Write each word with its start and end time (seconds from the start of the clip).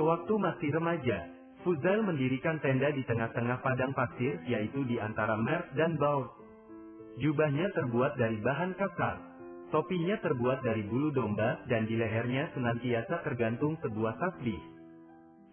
Sewaktu 0.00 0.32
masih 0.40 0.72
remaja, 0.72 1.28
Fuzail 1.60 2.00
mendirikan 2.00 2.56
tenda 2.64 2.88
di 2.88 3.04
tengah-tengah 3.04 3.60
padang 3.60 3.92
pasir, 3.92 4.40
yaitu 4.48 4.80
di 4.88 4.96
antara 4.96 5.36
Mer 5.36 5.76
dan 5.76 6.00
Baur. 6.00 6.32
Jubahnya 7.20 7.68
terbuat 7.76 8.16
dari 8.16 8.40
bahan 8.40 8.80
kasar. 8.80 9.20
Topinya 9.68 10.16
terbuat 10.24 10.64
dari 10.64 10.88
bulu 10.88 11.12
domba, 11.12 11.60
dan 11.68 11.84
di 11.84 12.00
lehernya 12.00 12.48
senantiasa 12.56 13.20
tergantung 13.28 13.76
sebuah 13.84 14.16
tasbih. 14.16 14.56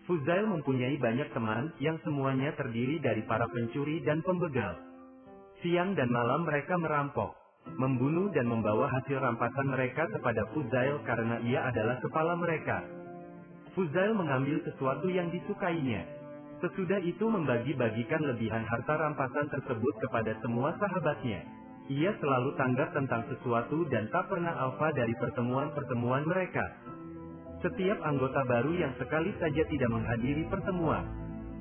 Fuzail 0.08 0.48
mempunyai 0.48 0.96
banyak 0.96 1.28
teman, 1.36 1.76
yang 1.84 2.00
semuanya 2.08 2.56
terdiri 2.56 3.04
dari 3.04 3.28
para 3.28 3.52
pencuri 3.52 4.00
dan 4.08 4.24
pembegal. 4.24 4.80
Siang 5.60 5.92
dan 6.00 6.08
malam 6.08 6.48
mereka 6.48 6.80
merampok, 6.80 7.36
membunuh 7.76 8.32
dan 8.32 8.48
membawa 8.48 8.88
hasil 8.96 9.20
rampasan 9.20 9.76
mereka 9.76 10.08
kepada 10.08 10.48
Fuzail 10.56 11.04
karena 11.04 11.36
ia 11.44 11.68
adalah 11.68 12.00
kepala 12.00 12.40
mereka. 12.40 12.97
Fuzail 13.78 14.18
mengambil 14.18 14.58
sesuatu 14.66 15.06
yang 15.06 15.30
disukainya. 15.30 16.02
Sesudah 16.66 16.98
itu 17.06 17.30
membagi-bagikan 17.30 18.26
lebihan 18.26 18.66
harta 18.66 18.98
rampasan 18.98 19.46
tersebut 19.54 19.94
kepada 20.02 20.34
semua 20.42 20.74
sahabatnya. 20.82 21.46
Ia 21.86 22.10
selalu 22.18 22.58
tanggap 22.58 22.98
tentang 22.98 23.30
sesuatu 23.30 23.86
dan 23.94 24.10
tak 24.10 24.34
pernah 24.34 24.58
alfa 24.58 24.90
dari 24.98 25.14
pertemuan-pertemuan 25.22 26.26
mereka. 26.26 26.66
Setiap 27.62 28.02
anggota 28.02 28.42
baru 28.50 28.74
yang 28.74 28.98
sekali 28.98 29.30
saja 29.38 29.62
tidak 29.70 29.90
menghadiri 29.94 30.50
pertemuan, 30.50 31.06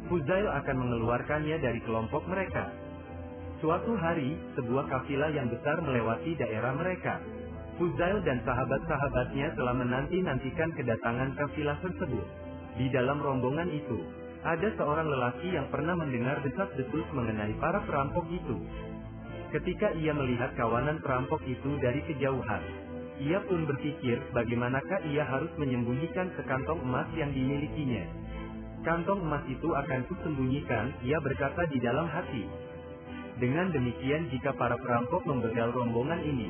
Fuzail 0.09 0.49
akan 0.49 0.77
mengeluarkannya 0.89 1.61
dari 1.61 1.85
kelompok 1.85 2.25
mereka. 2.33 2.73
Suatu 3.61 3.93
hari, 4.01 4.41
sebuah 4.57 4.89
kafilah 4.89 5.37
yang 5.37 5.53
besar 5.53 5.85
melewati 5.85 6.33
daerah 6.41 6.73
mereka. 6.81 7.21
Fuzail 7.77 8.25
dan 8.25 8.41
sahabat-sahabatnya 8.41 9.53
telah 9.53 9.77
menanti-nantikan 9.77 10.73
kedatangan 10.73 11.37
kafilah 11.37 11.77
tersebut. 11.85 12.27
Di 12.81 12.89
dalam 12.89 13.21
rombongan 13.21 13.69
itu, 13.69 14.01
ada 14.45 14.69
seorang 14.81 15.09
lelaki 15.09 15.53
yang 15.53 15.69
pernah 15.69 15.93
mendengar 15.93 16.41
desas-desus 16.41 17.07
mengenai 17.13 17.53
para 17.61 17.85
perampok 17.85 18.25
itu. 18.33 18.57
Ketika 19.53 19.93
ia 19.97 20.17
melihat 20.17 20.57
kawanan 20.57 21.05
perampok 21.05 21.45
itu 21.45 21.77
dari 21.85 22.01
kejauhan, 22.09 22.65
ia 23.21 23.41
pun 23.45 23.65
berpikir 23.65 24.21
bagaimanakah 24.33 25.01
ia 25.09 25.25
harus 25.25 25.53
menyembunyikan 25.57 26.33
sekantong 26.37 26.81
emas 26.85 27.09
yang 27.17 27.33
dimilikinya. 27.33 28.05
Kantong 28.85 29.21
emas 29.25 29.45
itu 29.53 29.69
akan 29.73 30.01
kusembunyikan, 30.09 30.97
ia 31.05 31.21
berkata 31.21 31.65
di 31.69 31.81
dalam 31.81 32.09
hati. 32.09 32.45
Dengan 33.37 33.69
demikian 33.69 34.33
jika 34.33 34.57
para 34.57 34.81
perampok 34.81 35.25
membegal 35.29 35.73
rombongan 35.73 36.25
ini, 36.25 36.49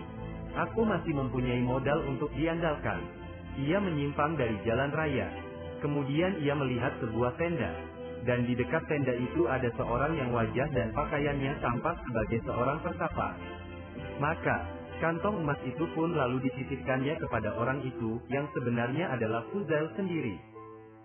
Aku 0.57 0.89
masih 0.89 1.13
mempunyai 1.13 1.61
modal 1.61 2.01
untuk 2.09 2.33
diandalkan. 2.33 3.05
Ia 3.61 3.77
menyimpang 3.77 4.41
dari 4.41 4.57
jalan 4.65 4.89
raya. 4.89 5.29
Kemudian 5.85 6.41
ia 6.41 6.57
melihat 6.57 6.97
sebuah 7.05 7.37
tenda. 7.37 7.77
Dan 8.25 8.49
di 8.49 8.57
dekat 8.57 8.89
tenda 8.89 9.13
itu 9.13 9.45
ada 9.53 9.69
seorang 9.77 10.17
yang 10.17 10.33
wajah 10.33 10.69
dan 10.73 10.97
pakaiannya 10.97 11.61
tampak 11.61 12.01
sebagai 12.09 12.41
seorang 12.49 12.81
pertapa. 12.81 13.37
Maka, 14.17 14.65
kantong 15.05 15.45
emas 15.45 15.61
itu 15.69 15.85
pun 15.93 16.17
lalu 16.17 16.41
disisipkannya 16.49 17.21
kepada 17.21 17.53
orang 17.61 17.85
itu, 17.85 18.17
yang 18.33 18.49
sebenarnya 18.57 19.13
adalah 19.13 19.45
Fuzail 19.53 19.93
sendiri. 19.93 20.41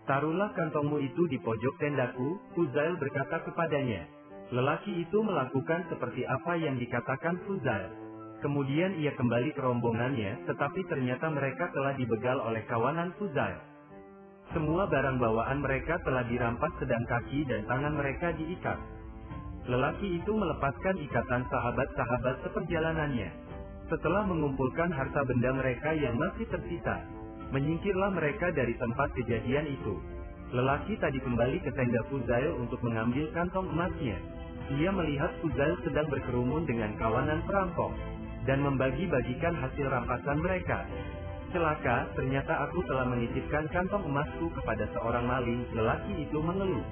Taruhlah 0.07 0.55
kantongmu 0.55 0.97
itu 1.03 1.27
di 1.27 1.37
pojok 1.43 1.75
tendaku, 1.77 2.39
Fuzail 2.55 2.95
berkata 2.97 3.43
kepadanya. 3.43 4.07
Lelaki 4.55 5.03
itu 5.03 5.19
melakukan 5.19 5.91
seperti 5.91 6.23
apa 6.23 6.55
yang 6.55 6.79
dikatakan 6.79 7.35
Fuzail. 7.45 8.10
Kemudian 8.41 8.97
ia 8.97 9.13
kembali 9.13 9.53
ke 9.53 9.61
rombongannya, 9.61 10.49
tetapi 10.49 10.81
ternyata 10.89 11.29
mereka 11.29 11.69
telah 11.77 11.93
dibegal 11.93 12.41
oleh 12.41 12.65
kawanan 12.65 13.13
Fuzail. 13.21 13.61
Semua 14.49 14.89
barang 14.89 15.21
bawaan 15.21 15.61
mereka 15.61 16.01
telah 16.01 16.25
dirampas 16.25 16.73
sedang 16.81 17.05
kaki 17.05 17.45
dan 17.45 17.69
tangan 17.69 17.93
mereka 18.01 18.33
diikat. 18.33 18.81
Lelaki 19.69 20.17
itu 20.17 20.33
melepaskan 20.33 20.97
ikatan 21.05 21.45
sahabat-sahabat 21.53 22.41
seperjalanannya. 22.49 23.29
Setelah 23.93 24.25
mengumpulkan 24.25 24.89
harta 24.89 25.21
benda 25.21 25.53
mereka 25.53 25.93
yang 25.93 26.17
masih 26.17 26.49
tersisa, 26.49 26.97
menyingkirlah 27.53 28.09
mereka 28.09 28.49
dari 28.49 28.73
tempat 28.81 29.13
kejadian 29.21 29.69
itu. 29.69 30.01
Lelaki 30.49 30.97
tadi 30.97 31.21
kembali 31.21 31.61
ke 31.61 31.69
tenda 31.77 32.01
Fuzail 32.09 32.57
untuk 32.57 32.81
mengambil 32.81 33.29
kantong 33.37 33.69
emasnya. 33.69 34.17
Ia 34.81 34.89
melihat 34.89 35.29
Fuzail 35.45 35.77
sedang 35.85 36.09
berkerumun 36.09 36.65
dengan 36.65 36.97
kawanan 36.97 37.45
perampok 37.45 37.93
dan 38.49 38.65
membagi-bagikan 38.65 39.53
hasil 39.57 39.85
rampasan 39.89 40.41
mereka. 40.41 40.85
Celaka, 41.51 42.07
ternyata 42.15 42.63
aku 42.63 42.79
telah 42.87 43.03
menitipkan 43.11 43.67
kantong 43.75 44.07
emasku 44.07 44.47
kepada 44.55 44.87
seorang 44.95 45.27
maling, 45.27 45.67
lelaki 45.75 46.23
itu 46.23 46.39
mengeluh. 46.39 46.85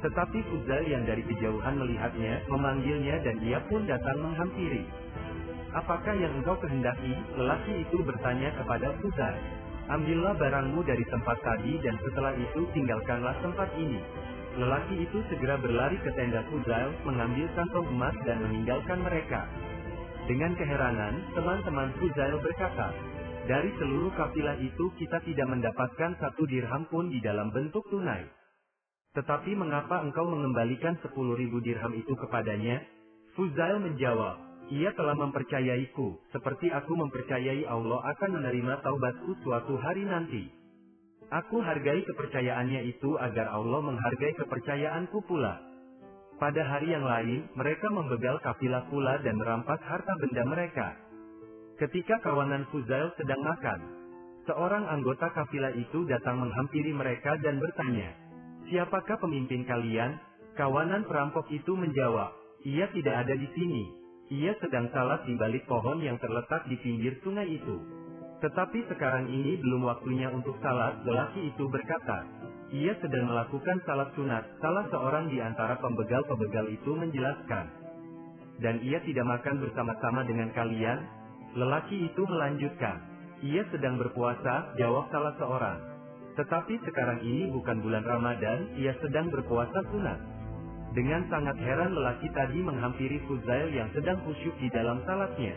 Tetapi 0.00 0.38
Fuzail 0.48 0.84
yang 0.88 1.04
dari 1.04 1.20
kejauhan 1.24 1.76
melihatnya, 1.76 2.40
memanggilnya 2.48 3.20
dan 3.20 3.36
dia 3.40 3.60
pun 3.68 3.84
datang 3.84 4.16
menghampiri. 4.20 4.84
Apakah 5.76 6.16
yang 6.16 6.32
engkau 6.40 6.56
kehendaki? 6.56 7.12
Lelaki 7.36 7.84
itu 7.84 8.00
bertanya 8.00 8.48
kepada 8.56 8.96
Fuzail. 9.04 9.36
Ambillah 9.92 10.34
barangmu 10.40 10.82
dari 10.82 11.04
tempat 11.06 11.36
tadi 11.44 11.78
dan 11.84 12.00
setelah 12.00 12.32
itu 12.34 12.64
tinggalkanlah 12.72 13.36
tempat 13.44 13.70
ini. 13.76 14.00
Lelaki 14.56 15.04
itu 15.04 15.20
segera 15.28 15.60
berlari 15.60 16.00
ke 16.00 16.08
tenda 16.16 16.40
Fuzail, 16.48 16.96
mengambil 17.04 17.44
kantong 17.52 17.86
emas 17.92 18.16
dan 18.24 18.40
meninggalkan 18.40 19.04
mereka. 19.04 19.44
Dengan 20.26 20.58
keheranan, 20.58 21.22
teman-teman 21.38 21.94
Fuzail 22.02 22.42
berkata, 22.42 22.90
dari 23.46 23.70
seluruh 23.78 24.10
kafilah 24.18 24.58
itu 24.58 24.90
kita 24.98 25.22
tidak 25.22 25.46
mendapatkan 25.46 26.18
satu 26.18 26.42
dirham 26.50 26.82
pun 26.90 27.06
di 27.06 27.22
dalam 27.22 27.54
bentuk 27.54 27.86
tunai. 27.94 28.26
Tetapi 29.14 29.54
mengapa 29.54 30.02
engkau 30.02 30.26
mengembalikan 30.26 30.98
sepuluh 30.98 31.38
ribu 31.38 31.62
dirham 31.62 31.94
itu 31.94 32.10
kepadanya? 32.18 32.82
Fuzail 33.38 33.78
menjawab, 33.78 34.66
ia 34.74 34.90
telah 34.98 35.14
mempercayaiku, 35.14 36.18
seperti 36.34 36.74
aku 36.74 36.92
mempercayai 36.98 37.62
Allah 37.70 38.02
akan 38.10 38.42
menerima 38.42 38.82
taubatku 38.82 39.30
suatu 39.46 39.78
hari 39.78 40.10
nanti. 40.10 40.50
Aku 41.30 41.62
hargai 41.62 42.02
kepercayaannya 42.02 42.82
itu 42.90 43.14
agar 43.22 43.54
Allah 43.54 43.78
menghargai 43.78 44.34
kepercayaanku 44.42 45.22
pula. 45.22 45.75
Pada 46.36 46.62
hari 46.68 46.92
yang 46.92 47.00
lain, 47.00 47.48
mereka 47.56 47.88
membegal 47.88 48.36
kafilah 48.44 48.84
pula 48.92 49.16
dan 49.24 49.40
merampas 49.40 49.80
harta 49.88 50.12
benda 50.20 50.44
mereka. 50.44 50.92
Ketika 51.80 52.20
kawanan 52.20 52.68
Fuzail 52.68 53.08
sedang 53.16 53.40
makan, 53.40 53.80
seorang 54.44 54.84
anggota 54.84 55.32
kafilah 55.32 55.72
itu 55.72 56.04
datang 56.04 56.44
menghampiri 56.44 56.92
mereka 56.92 57.40
dan 57.40 57.56
bertanya, 57.56 58.12
Siapakah 58.68 59.16
pemimpin 59.22 59.64
kalian? 59.64 60.20
Kawanan 60.60 61.08
perampok 61.08 61.48
itu 61.48 61.72
menjawab, 61.72 62.34
Ia 62.68 62.90
tidak 62.92 63.14
ada 63.24 63.34
di 63.36 63.48
sini. 63.56 63.84
Ia 64.26 64.58
sedang 64.58 64.90
salat 64.90 65.24
di 65.24 65.38
balik 65.38 65.64
pohon 65.70 66.02
yang 66.02 66.18
terletak 66.18 66.68
di 66.68 66.76
pinggir 66.82 67.16
sungai 67.22 67.46
itu. 67.46 67.78
Tetapi 68.42 68.90
sekarang 68.92 69.30
ini 69.30 69.56
belum 69.56 69.88
waktunya 69.88 70.28
untuk 70.34 70.58
salat, 70.60 71.00
lelaki 71.06 71.48
itu 71.48 71.64
berkata, 71.70 72.26
ia 72.74 72.98
sedang 72.98 73.30
melakukan 73.30 73.78
salat 73.86 74.10
sunat, 74.18 74.42
salah 74.58 74.82
seorang 74.90 75.30
di 75.30 75.38
antara 75.38 75.78
pembegal-pembegal 75.78 76.66
itu 76.66 76.90
menjelaskan. 76.98 77.66
Dan 78.58 78.82
ia 78.82 78.98
tidak 79.06 79.22
makan 79.22 79.62
bersama-sama 79.62 80.26
dengan 80.26 80.50
kalian? 80.50 80.98
Lelaki 81.54 82.10
itu 82.10 82.22
melanjutkan. 82.26 82.98
Ia 83.46 83.62
sedang 83.70 84.00
berpuasa, 84.00 84.74
jawab 84.80 85.06
salah 85.14 85.36
seorang. 85.38 85.78
Tetapi 86.34 86.74
sekarang 86.84 87.22
ini 87.22 87.52
bukan 87.54 87.80
bulan 87.84 88.02
Ramadan, 88.02 88.74
ia 88.80 88.96
sedang 88.98 89.30
berpuasa 89.30 89.86
sunat. 89.92 90.18
Dengan 90.96 91.28
sangat 91.28 91.60
heran 91.60 91.92
lelaki 91.92 92.28
tadi 92.32 92.58
menghampiri 92.64 93.20
Fuzail 93.28 93.68
yang 93.70 93.92
sedang 93.92 94.16
khusyuk 94.24 94.56
di 94.58 94.72
dalam 94.72 95.04
salatnya. 95.04 95.52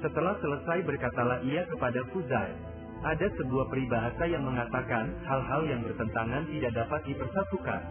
Setelah 0.00 0.34
selesai 0.40 0.82
berkatalah 0.88 1.44
ia 1.44 1.68
kepada 1.68 2.00
Fuzail, 2.10 2.56
ada 2.98 3.26
sebuah 3.38 3.70
peribahasa 3.70 4.24
yang 4.26 4.42
mengatakan, 4.42 5.14
hal-hal 5.22 5.62
yang 5.70 5.80
bertentangan 5.86 6.42
tidak 6.50 6.72
dapat 6.74 7.00
dipersatukan. 7.06 7.82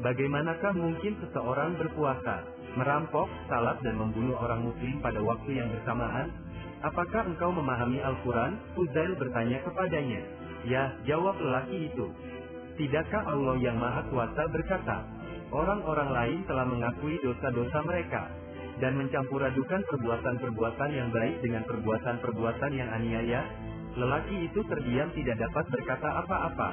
Bagaimanakah 0.00 0.72
mungkin 0.76 1.16
seseorang 1.20 1.76
berpuasa, 1.76 2.44
merampok, 2.76 3.28
salat 3.48 3.80
dan 3.84 4.00
membunuh 4.00 4.36
orang 4.40 4.64
muslim 4.64 5.00
pada 5.04 5.20
waktu 5.20 5.60
yang 5.60 5.68
bersamaan? 5.72 6.32
Apakah 6.84 7.24
engkau 7.24 7.52
memahami 7.52 8.00
Al-Quran? 8.04 8.60
Uzail 8.76 9.16
bertanya 9.16 9.64
kepadanya. 9.64 10.20
Ya, 10.68 10.92
jawab 11.08 11.36
lelaki 11.40 11.92
itu. 11.92 12.12
Tidakkah 12.80 13.28
Allah 13.28 13.56
yang 13.60 13.76
Maha 13.76 14.04
Kuasa 14.08 14.44
berkata, 14.52 15.04
orang-orang 15.52 16.10
lain 16.10 16.38
telah 16.48 16.66
mengakui 16.66 17.16
dosa-dosa 17.22 17.80
mereka, 17.86 18.28
dan 18.82 18.98
mencampuradukan 18.98 19.86
perbuatan-perbuatan 19.86 20.90
yang 20.90 21.08
baik 21.14 21.38
dengan 21.40 21.62
perbuatan-perbuatan 21.68 22.70
yang 22.74 22.90
aniaya, 22.90 23.40
Lelaki 23.94 24.50
itu 24.50 24.60
terdiam 24.66 25.06
tidak 25.14 25.38
dapat 25.38 25.64
berkata 25.70 26.08
apa-apa. 26.26 26.70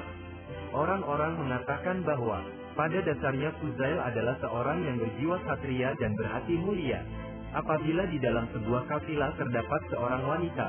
Orang-orang 0.74 1.38
mengatakan 1.38 2.02
bahwa, 2.02 2.42
pada 2.74 2.98
dasarnya 3.04 3.54
Fuzail 3.60 4.00
adalah 4.00 4.34
seorang 4.42 4.82
yang 4.82 4.96
berjiwa 4.98 5.36
satria 5.46 5.94
dan 6.02 6.16
berhati 6.18 6.56
mulia. 6.58 7.04
Apabila 7.52 8.08
di 8.08 8.18
dalam 8.18 8.48
sebuah 8.50 8.88
kafilah 8.88 9.36
terdapat 9.36 9.80
seorang 9.92 10.24
wanita, 10.24 10.68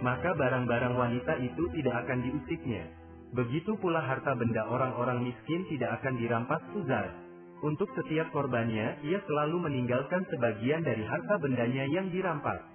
maka 0.00 0.34
barang-barang 0.34 0.94
wanita 0.96 1.38
itu 1.38 1.68
tidak 1.76 2.08
akan 2.08 2.18
diusiknya. 2.24 2.82
Begitu 3.36 3.76
pula 3.78 4.02
harta 4.02 4.34
benda 4.34 4.66
orang-orang 4.66 5.22
miskin 5.22 5.68
tidak 5.70 6.02
akan 6.02 6.18
dirampas 6.18 6.62
Fuzail. 6.72 7.12
Untuk 7.62 7.86
setiap 7.94 8.26
korbannya, 8.34 9.06
ia 9.06 9.22
selalu 9.22 9.70
meninggalkan 9.70 10.26
sebagian 10.34 10.82
dari 10.82 11.06
harta 11.06 11.38
bendanya 11.38 11.86
yang 11.86 12.10
dirampas. 12.10 12.71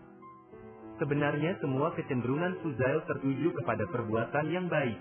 Sebenarnya 0.98 1.54
semua 1.62 1.94
kecenderungan 1.94 2.58
Fuzail 2.66 3.06
tertuju 3.06 3.54
kepada 3.62 3.86
perbuatan 3.94 4.46
yang 4.50 4.66
baik. 4.66 4.98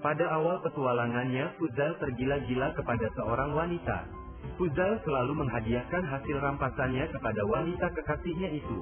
Pada 0.00 0.24
awal 0.32 0.64
petualangannya, 0.64 1.52
Fuzail 1.60 2.00
tergila-gila 2.00 2.72
kepada 2.72 3.12
seorang 3.12 3.52
wanita. 3.52 4.08
Fuzail 4.56 4.96
selalu 5.04 5.44
menghadiahkan 5.44 6.02
hasil 6.08 6.36
rampasannya 6.40 7.12
kepada 7.12 7.42
wanita 7.44 7.92
kekasihnya 7.92 8.56
itu. 8.56 8.80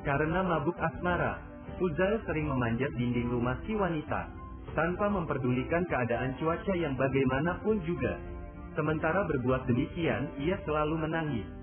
Karena 0.00 0.40
mabuk 0.40 0.80
asmara, 0.80 1.44
Fuzail 1.76 2.24
sering 2.24 2.48
memanjat 2.48 2.88
dinding 2.96 3.28
rumah 3.28 3.60
si 3.68 3.76
wanita, 3.76 4.32
tanpa 4.72 5.12
memperdulikan 5.12 5.84
keadaan 5.92 6.40
cuaca 6.40 6.72
yang 6.72 6.96
bagaimanapun 6.96 7.84
juga. 7.84 8.16
Sementara 8.72 9.28
berbuat 9.28 9.68
demikian, 9.68 10.32
ia 10.40 10.56
selalu 10.64 11.04
menangis. 11.04 11.61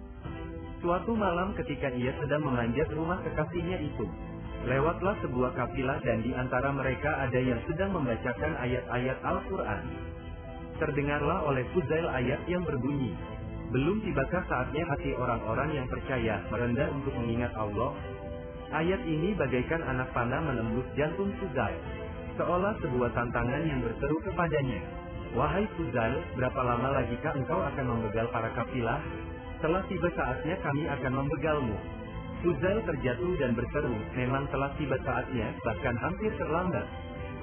Suatu 0.79 1.11
malam 1.11 1.51
ketika 1.59 1.91
ia 1.91 2.15
sedang 2.23 2.47
memanjat 2.47 2.87
rumah 2.95 3.19
kekasihnya 3.19 3.83
itu, 3.83 4.07
lewatlah 4.63 5.11
sebuah 5.19 5.51
kafilah 5.51 5.99
dan 6.07 6.23
di 6.23 6.31
antara 6.31 6.71
mereka 6.71 7.19
ada 7.19 7.35
yang 7.35 7.59
sedang 7.67 7.91
membacakan 7.91 8.55
ayat-ayat 8.63 9.17
Al-Quran. 9.27 9.83
Terdengarlah 10.79 11.43
oleh 11.51 11.67
Fuzail 11.75 12.07
ayat 12.07 12.39
yang 12.47 12.63
berbunyi, 12.63 13.11
Belum 13.75 13.99
tibakah 14.01 14.41
saatnya 14.47 14.81
hati 14.87 15.13
orang-orang 15.19 15.77
yang 15.77 15.87
percaya 15.91 16.41
merendah 16.47 16.89
untuk 16.95 17.11
mengingat 17.19 17.53
Allah? 17.59 17.93
Ayat 18.71 19.03
ini 19.03 19.35
bagaikan 19.35 19.83
anak 19.83 20.09
panah 20.15 20.41
menembus 20.41 20.87
jantung 20.95 21.29
Fuzail. 21.43 21.77
Seolah 22.39 22.79
sebuah 22.79 23.11
tantangan 23.13 23.67
yang 23.67 23.83
berseru 23.83 24.17
kepadanya. 24.25 24.79
Wahai 25.35 25.67
Fuzail, 25.75 26.23
berapa 26.39 26.61
lama 26.63 27.03
lagikah 27.03 27.35
engkau 27.35 27.59
akan 27.61 27.85
membegal 27.85 28.31
para 28.31 28.49
kafilah? 28.55 29.03
Telah 29.59 29.83
tiba 29.91 30.07
saatnya 30.15 30.55
kami 30.63 30.87
akan 30.87 31.13
membegalmu. 31.19 31.77
Fuzail 32.39 32.79
terjatuh 32.87 33.33
dan 33.43 33.51
berseru, 33.51 33.91
memang 34.15 34.47
telah 34.47 34.71
tiba 34.79 34.95
saatnya, 35.03 35.51
bahkan 35.67 35.99
hampir 35.99 36.31
terlambat. 36.39 36.87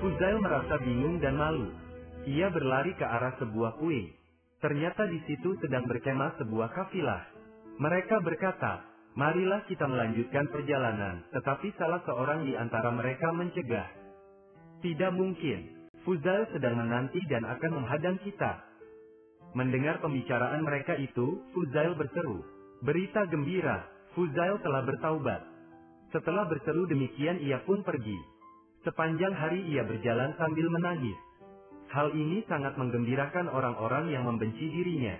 Fuzail 0.01 0.41
merasa 0.41 0.81
bingung 0.81 1.21
dan 1.21 1.37
malu. 1.37 1.69
Ia 2.25 2.49
berlari 2.49 2.97
ke 2.97 3.05
arah 3.05 3.37
sebuah 3.37 3.77
kue. 3.77 4.17
Ternyata 4.65 5.05
di 5.05 5.21
situ 5.29 5.61
sedang 5.61 5.85
berkemah 5.85 6.41
sebuah 6.41 6.73
kafilah. 6.73 7.29
Mereka 7.77 8.25
berkata, 8.25 8.81
marilah 9.13 9.69
kita 9.69 9.85
melanjutkan 9.85 10.49
perjalanan, 10.49 11.29
tetapi 11.37 11.77
salah 11.77 12.01
seorang 12.09 12.49
di 12.49 12.57
antara 12.57 12.89
mereka 12.97 13.29
mencegah. 13.37 13.89
Tidak 14.81 15.13
mungkin. 15.13 15.89
Fuzail 16.09 16.49
sedang 16.57 16.81
menanti 16.81 17.21
dan 17.29 17.45
akan 17.45 17.71
menghadang 17.77 18.17
kita. 18.25 18.65
Mendengar 19.57 20.05
pembicaraan 20.05 20.61
mereka 20.61 21.01
itu, 21.01 21.41
Fuzail 21.57 21.97
berseru. 21.97 22.45
Berita 22.85 23.25
gembira, 23.25 23.89
Fuzail 24.13 24.61
telah 24.61 24.85
bertaubat. 24.85 25.41
Setelah 26.13 26.45
berseru 26.45 26.85
demikian 26.85 27.41
ia 27.41 27.65
pun 27.65 27.81
pergi. 27.81 28.21
Sepanjang 28.85 29.33
hari 29.33 29.65
ia 29.73 29.81
berjalan 29.89 30.37
sambil 30.37 30.69
menangis. 30.69 31.17
Hal 31.89 32.13
ini 32.13 32.45
sangat 32.45 32.77
menggembirakan 32.77 33.49
orang-orang 33.49 34.13
yang 34.13 34.29
membenci 34.29 34.69
dirinya. 34.69 35.17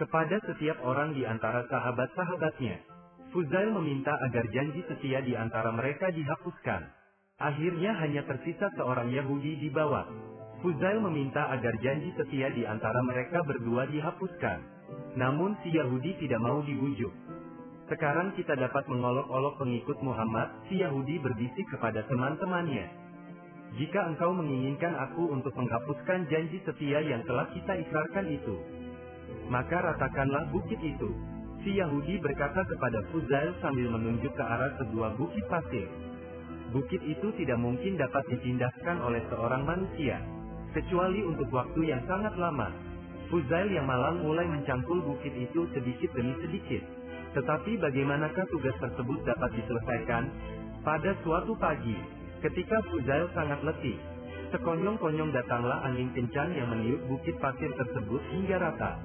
Kepada 0.00 0.40
setiap 0.48 0.80
orang 0.80 1.12
di 1.12 1.28
antara 1.28 1.68
sahabat-sahabatnya, 1.68 2.80
Fuzail 3.36 3.68
meminta 3.68 4.16
agar 4.16 4.48
janji 4.48 4.80
setia 4.88 5.20
di 5.20 5.36
antara 5.36 5.68
mereka 5.76 6.08
dihapuskan. 6.08 6.88
Akhirnya 7.36 7.92
hanya 8.00 8.24
tersisa 8.24 8.72
seorang 8.80 9.12
Yahudi 9.12 9.60
di 9.60 9.68
bawah. 9.68 10.08
Fuzail 10.64 10.96
meminta 10.96 11.44
agar 11.52 11.76
janji 11.84 12.08
setia 12.16 12.48
di 12.48 12.64
antara 12.64 13.04
mereka 13.04 13.44
berdua 13.44 13.84
dihapuskan. 13.84 14.64
Namun 15.12 15.60
si 15.60 15.76
Yahudi 15.76 16.16
tidak 16.24 16.40
mau 16.40 16.64
dibujuk. 16.64 17.12
Sekarang 17.84 18.32
kita 18.32 18.56
dapat 18.56 18.88
mengolok-olok 18.88 19.60
pengikut 19.60 20.00
Muhammad, 20.00 20.56
si 20.72 20.80
Yahudi 20.80 21.20
berbisik 21.20 21.68
kepada 21.68 22.00
teman-temannya. 22.08 22.88
Jika 23.76 24.08
engkau 24.08 24.32
menginginkan 24.32 24.96
aku 25.04 25.36
untuk 25.36 25.52
menghapuskan 25.52 26.32
janji 26.32 26.56
setia 26.64 27.04
yang 27.12 27.20
telah 27.28 27.44
kita 27.52 27.84
ikrarkan 27.84 28.24
itu, 28.32 28.56
maka 29.52 29.84
ratakanlah 29.84 30.48
bukit 30.48 30.80
itu. 30.80 31.12
Si 31.60 31.76
Yahudi 31.76 32.24
berkata 32.24 32.64
kepada 32.64 33.04
Fuzail 33.12 33.52
sambil 33.60 33.92
menunjuk 33.92 34.32
ke 34.32 34.40
arah 34.40 34.72
sebuah 34.80 35.12
bukit 35.20 35.44
pasir. 35.44 35.92
Bukit 36.72 37.04
itu 37.04 37.36
tidak 37.36 37.60
mungkin 37.60 38.00
dapat 38.00 38.24
dipindahkan 38.32 38.96
oleh 39.04 39.20
seorang 39.28 39.68
manusia, 39.68 40.24
kecuali 40.74 41.22
untuk 41.22 41.48
waktu 41.54 41.94
yang 41.94 42.02
sangat 42.10 42.34
lama. 42.34 42.68
Fuzail 43.30 43.70
yang 43.72 43.86
malang 43.86 44.20
mulai 44.20 44.44
mencangkul 44.44 45.00
bukit 45.06 45.32
itu 45.32 45.64
sedikit 45.72 46.10
demi 46.12 46.34
sedikit. 46.42 46.82
Tetapi 47.38 47.78
bagaimanakah 47.80 48.44
tugas 48.50 48.76
tersebut 48.82 49.18
dapat 49.24 49.50
diselesaikan? 49.56 50.24
Pada 50.84 51.16
suatu 51.24 51.56
pagi, 51.56 51.96
ketika 52.44 52.82
Fuzail 52.90 53.30
sangat 53.32 53.64
letih, 53.64 53.96
sekonyong-konyong 54.52 55.32
datanglah 55.32 55.80
angin 55.88 56.12
kencang 56.12 56.52
yang 56.52 56.68
meniup 56.68 57.00
bukit 57.08 57.34
pasir 57.40 57.72
tersebut 57.74 58.20
hingga 58.34 58.60
rata. 58.60 59.00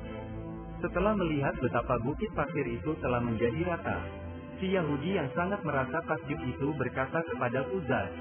Setelah 0.83 1.15
melihat 1.15 1.55
betapa 1.63 1.97
bukit 2.03 2.29
pasir 2.35 2.65
itu 2.67 2.91
telah 2.99 3.23
menjadi 3.23 3.63
rata, 3.65 3.97
si 4.59 4.75
Yahudi 4.75 5.15
yang 5.15 5.31
sangat 5.33 5.63
merasa 5.63 6.03
takjub 6.03 6.39
itu 6.43 6.67
berkata 6.75 7.23
kepada 7.23 7.63
Fuzail, 7.71 8.11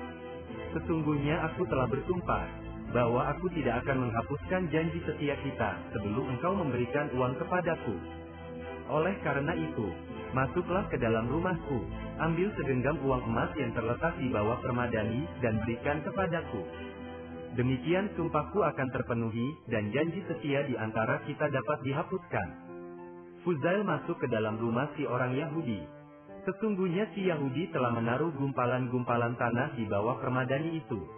Sesungguhnya 0.69 1.49
aku 1.49 1.65
telah 1.65 1.89
bersumpah, 1.89 2.68
bahwa 2.93 3.29
aku 3.37 3.52
tidak 3.52 3.85
akan 3.85 4.08
menghapuskan 4.08 4.73
janji 4.73 4.99
setia 5.05 5.37
kita 5.44 5.70
sebelum 5.93 6.25
engkau 6.37 6.56
memberikan 6.56 7.12
uang 7.12 7.37
kepadaku. 7.37 7.96
Oleh 8.88 9.12
karena 9.20 9.52
itu, 9.52 9.93
masuklah 10.32 10.88
ke 10.88 10.96
dalam 10.96 11.29
rumahku, 11.29 11.85
ambil 12.25 12.49
segenggam 12.56 12.96
uang 13.05 13.20
emas 13.29 13.52
yang 13.61 13.76
terletak 13.76 14.17
di 14.17 14.32
bawah 14.32 14.56
permadani 14.64 15.29
dan 15.44 15.61
berikan 15.69 16.00
kepadaku. 16.00 16.64
Demikian 17.61 18.08
sumpahku 18.17 18.64
akan 18.64 18.88
terpenuhi 18.93 19.49
dan 19.69 19.93
janji 19.93 20.25
setia 20.25 20.64
di 20.64 20.79
antara 20.81 21.20
kita 21.29 21.52
dapat 21.52 21.85
dihapuskan. 21.85 22.49
Fuzail 23.44 23.85
masuk 23.85 24.17
ke 24.20 24.26
dalam 24.32 24.56
rumah 24.56 24.88
si 24.96 25.05
orang 25.05 25.37
Yahudi. 25.37 25.81
Sesungguhnya 26.49 27.12
si 27.12 27.29
Yahudi 27.29 27.69
telah 27.76 27.93
menaruh 27.93 28.32
gumpalan-gumpalan 28.40 29.37
tanah 29.37 29.76
di 29.76 29.85
bawah 29.85 30.17
permadani 30.17 30.81
itu. 30.81 31.18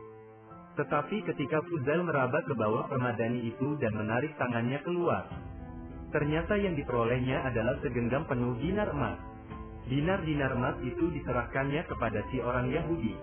Tetapi 0.79 1.17
ketika 1.27 1.59
Fuzail 1.67 2.07
meraba 2.07 2.39
ke 2.47 2.55
bawah 2.55 2.87
permadani 2.87 3.51
itu 3.51 3.75
dan 3.83 3.95
menarik 3.95 4.35
tangannya 4.39 4.79
keluar, 4.87 5.27
ternyata 6.15 6.55
yang 6.55 6.79
diperolehnya 6.79 7.43
adalah 7.43 7.79
segenggam 7.83 8.27
penuh 8.31 8.55
dinar 8.63 8.91
emas. 8.95 9.19
Dinar-dinar 9.91 10.55
emas 10.55 10.79
itu 10.87 11.11
diserahkannya 11.11 11.83
kepada 11.91 12.23
si 12.31 12.39
orang 12.39 12.71
Yahudi. 12.71 13.19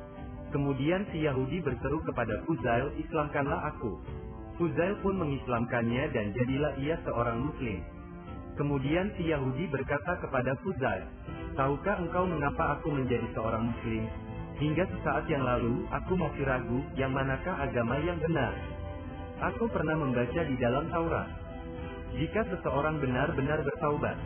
Kemudian 0.51 1.07
si 1.11 1.23
Yahudi 1.23 1.63
berseru 1.63 2.03
kepada 2.03 2.43
Fuzail, 2.43 2.91
Islamkanlah 2.99 3.71
aku. 3.75 3.99
Fuzail 4.59 4.99
pun 4.99 5.15
mengislamkannya 5.15 6.11
dan 6.11 6.35
jadilah 6.35 6.73
ia 6.81 6.95
seorang 7.07 7.45
muslim. 7.45 7.79
Kemudian 8.57 9.13
si 9.15 9.29
Yahudi 9.29 9.69
berkata 9.69 10.17
kepada 10.17 10.57
Fuzail, 10.65 11.05
Tahukah 11.53 12.01
engkau 12.01 12.25
mengapa 12.25 12.77
aku 12.77 12.89
menjadi 12.89 13.27
seorang 13.37 13.69
muslim? 13.69 14.09
Hingga 14.57 14.89
sesaat 14.89 15.29
yang 15.29 15.45
lalu, 15.45 15.85
aku 15.93 16.17
masih 16.17 16.41
ragu, 16.41 16.81
yang 16.97 17.13
manakah 17.13 17.53
agama 17.61 18.01
yang 18.01 18.17
benar. 18.17 18.57
Aku 19.53 19.69
pernah 19.69 19.93
membaca 19.93 20.41
di 20.49 20.57
dalam 20.57 20.89
Taurat. 20.89 21.29
Jika 22.17 22.41
seseorang 22.49 22.97
benar-benar 22.97 23.61
bertaubat, 23.61 24.17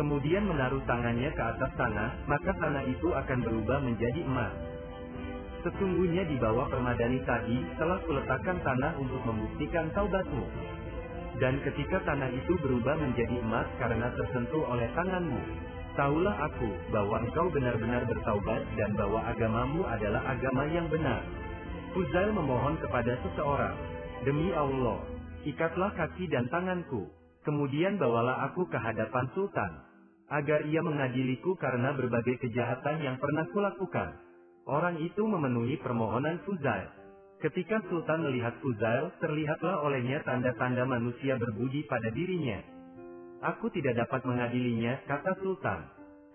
kemudian 0.00 0.48
menaruh 0.48 0.80
tangannya 0.88 1.28
ke 1.36 1.42
atas 1.44 1.68
tanah, 1.76 2.16
maka 2.24 2.56
tanah 2.56 2.80
itu 2.88 3.12
akan 3.12 3.38
berubah 3.44 3.84
menjadi 3.84 4.24
emas. 4.24 4.56
Sesungguhnya 5.68 6.24
di 6.32 6.40
bawah 6.40 6.64
permadani 6.72 7.20
tadi, 7.28 7.60
telah 7.76 8.00
kuletakkan 8.08 8.64
tanah 8.64 8.96
untuk 8.96 9.20
membuktikan 9.28 9.92
taubatmu. 9.92 10.48
Dan 11.44 11.60
ketika 11.60 12.00
tanah 12.08 12.32
itu 12.32 12.56
berubah 12.64 12.96
menjadi 12.96 13.36
emas 13.36 13.68
karena 13.76 14.08
tersentuh 14.16 14.64
oleh 14.64 14.88
tanganmu, 14.96 15.40
Tahulah 15.94 16.50
aku, 16.50 16.70
bahwa 16.90 17.22
engkau 17.22 17.46
benar-benar 17.54 18.02
bertaubat 18.10 18.66
dan 18.74 18.98
bahwa 18.98 19.22
agamamu 19.30 19.86
adalah 19.86 20.26
agama 20.26 20.66
yang 20.66 20.90
benar. 20.90 21.22
Fuzail 21.94 22.34
memohon 22.34 22.74
kepada 22.82 23.14
seseorang, 23.22 23.78
Demi 24.26 24.50
Allah, 24.50 24.98
ikatlah 25.46 25.94
kaki 25.94 26.26
dan 26.26 26.50
tanganku, 26.50 27.06
kemudian 27.46 27.94
bawalah 27.94 28.50
aku 28.50 28.66
ke 28.66 28.74
hadapan 28.74 29.30
Sultan, 29.38 29.70
agar 30.34 30.66
ia 30.66 30.82
mengadiliku 30.82 31.54
karena 31.62 31.94
berbagai 31.94 32.42
kejahatan 32.42 32.98
yang 32.98 33.16
pernah 33.22 33.46
kulakukan. 33.54 34.18
Orang 34.66 34.98
itu 34.98 35.22
memenuhi 35.22 35.78
permohonan 35.78 36.42
Fuzail. 36.42 36.90
Ketika 37.38 37.78
Sultan 37.86 38.26
melihat 38.26 38.58
Fuzail, 38.58 39.14
terlihatlah 39.22 39.86
olehnya 39.86 40.26
tanda-tanda 40.26 40.82
manusia 40.88 41.38
berbudi 41.38 41.86
pada 41.86 42.10
dirinya. 42.10 42.73
Aku 43.44 43.68
tidak 43.68 44.00
dapat 44.00 44.24
mengadilinya, 44.24 45.04
kata 45.04 45.36
Sultan. 45.44 45.84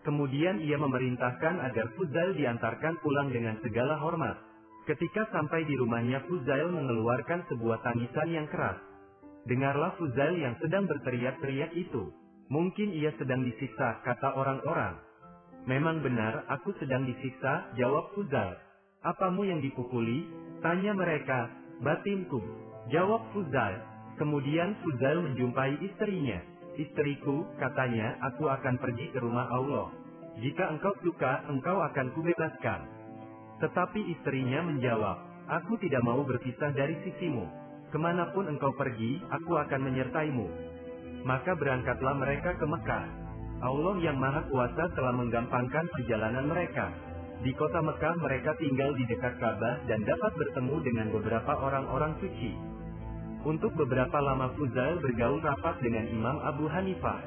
Kemudian 0.06 0.62
ia 0.62 0.78
memerintahkan 0.78 1.58
agar 1.58 1.92
Fuzail 1.98 2.38
diantarkan 2.38 3.02
pulang 3.02 3.34
dengan 3.34 3.58
segala 3.66 3.98
hormat. 3.98 4.38
Ketika 4.86 5.26
sampai 5.34 5.66
di 5.66 5.74
rumahnya 5.74 6.24
Fuzail 6.30 6.70
mengeluarkan 6.70 7.50
sebuah 7.50 7.82
tangisan 7.82 8.30
yang 8.30 8.48
keras. 8.48 8.78
Dengarlah 9.50 9.98
Fuzail 9.98 10.38
yang 10.38 10.56
sedang 10.62 10.86
berteriak-teriak 10.86 11.74
itu. 11.74 12.14
Mungkin 12.54 12.94
ia 12.94 13.10
sedang 13.18 13.42
disiksa, 13.42 14.06
kata 14.06 14.38
orang-orang. 14.38 15.02
Memang 15.66 16.06
benar, 16.06 16.46
aku 16.50 16.78
sedang 16.78 17.10
disiksa, 17.10 17.74
jawab 17.78 18.14
Fuzail. 18.14 18.54
Apamu 19.02 19.50
yang 19.50 19.66
dipukuli? 19.66 20.30
Tanya 20.62 20.94
mereka, 20.94 21.50
batinku. 21.82 22.42
Jawab 22.94 23.34
Fuzail. 23.34 23.82
Kemudian 24.22 24.78
Fuzail 24.82 25.26
menjumpai 25.26 25.78
istrinya. 25.86 26.59
Istriku, 26.80 27.44
katanya, 27.60 28.16
aku 28.24 28.48
akan 28.48 28.80
pergi 28.80 29.12
ke 29.12 29.20
rumah 29.20 29.52
Allah. 29.52 29.92
Jika 30.40 30.72
engkau 30.72 30.96
suka, 31.04 31.44
engkau 31.52 31.84
akan 31.84 32.16
kubebaskan. 32.16 32.88
Tetapi 33.60 34.00
istrinya 34.16 34.64
menjawab, 34.64 35.18
aku 35.52 35.76
tidak 35.84 36.00
mau 36.08 36.24
berpisah 36.24 36.72
dari 36.72 36.96
sisimu. 37.04 37.44
Ke 37.92 38.00
mana 38.00 38.32
pun 38.32 38.48
engkau 38.48 38.72
pergi, 38.80 39.20
aku 39.28 39.60
akan 39.60 39.92
menyertaimu. 39.92 40.48
Maka 41.28 41.52
berangkatlah 41.60 42.16
mereka 42.16 42.56
ke 42.56 42.64
Mekah. 42.64 43.06
Allah 43.60 43.96
yang 44.00 44.16
Maha 44.16 44.48
Kuasa 44.48 44.88
telah 44.96 45.12
menggampangkan 45.20 45.92
perjalanan 45.92 46.48
mereka. 46.48 46.96
Di 47.44 47.52
kota 47.60 47.84
Mekah 47.84 48.16
mereka 48.24 48.56
tinggal 48.56 48.96
di 48.96 49.04
dekat 49.04 49.36
Ka'bah 49.36 49.84
dan 49.84 50.08
dapat 50.08 50.32
bertemu 50.32 50.76
dengan 50.80 51.08
beberapa 51.12 51.60
orang-orang 51.60 52.16
suci. 52.24 52.69
Untuk 53.40 53.72
beberapa 53.80 54.20
lama 54.20 54.52
Fuzail 54.60 55.00
bergaul 55.00 55.40
rapat 55.40 55.80
dengan 55.80 56.04
Imam 56.12 56.44
Abu 56.44 56.68
Hanifah. 56.68 57.24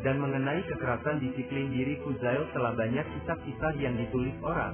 Dan 0.00 0.18
mengenai 0.18 0.64
kekerasan 0.64 1.20
disiplin 1.20 1.68
diri 1.68 2.00
Fuzail 2.00 2.48
telah 2.56 2.72
banyak 2.72 3.04
kisah-kisah 3.04 3.76
yang 3.76 3.92
ditulis 4.00 4.32
orang. 4.40 4.72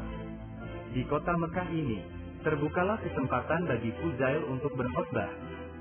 Di 0.95 1.03
kota 1.11 1.35
Mekah 1.35 1.69
ini, 1.75 1.99
terbukalah 2.47 2.95
kesempatan 3.03 3.67
bagi 3.67 3.91
Fuzail 3.99 4.47
untuk 4.47 4.71
berkhutbah. 4.79 5.27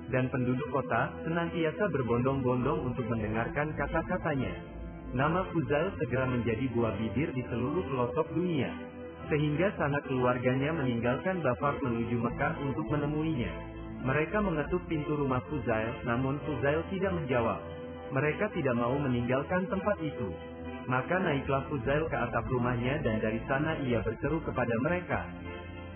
Dan 0.10 0.34
penduduk 0.34 0.66
kota 0.74 1.14
senantiasa 1.22 1.94
berbondong-bondong 1.94 2.90
untuk 2.90 3.06
mendengarkan 3.06 3.78
kata-katanya. 3.78 4.50
Nama 5.14 5.46
Fuzail 5.54 5.94
segera 6.02 6.26
menjadi 6.26 6.66
buah 6.74 6.98
bibir 6.98 7.38
di 7.38 7.46
seluruh 7.54 7.86
pelosok 7.86 8.34
dunia. 8.34 8.74
Sehingga 9.30 9.78
sanak 9.78 10.10
keluarganya 10.10 10.74
meninggalkan 10.74 11.46
Bafar 11.46 11.78
menuju 11.86 12.18
Mekah 12.18 12.54
untuk 12.66 12.90
menemuinya. 12.90 13.67
Mereka 14.06 14.38
mengetuk 14.44 14.84
pintu 14.86 15.18
rumah 15.18 15.42
Fuzail, 15.50 15.90
namun 16.06 16.38
Fuzail 16.46 16.86
tidak 16.94 17.14
menjawab. 17.18 17.62
Mereka 18.14 18.54
tidak 18.54 18.76
mau 18.78 18.94
meninggalkan 18.94 19.66
tempat 19.68 19.98
itu. 20.06 20.30
Maka 20.88 21.20
naiklah 21.20 21.68
Fuzail 21.68 22.08
ke 22.08 22.16
atap 22.16 22.48
rumahnya 22.48 23.02
dan 23.04 23.20
dari 23.20 23.42
sana 23.50 23.76
ia 23.84 24.00
berseru 24.06 24.40
kepada 24.46 24.72
mereka. 24.80 25.28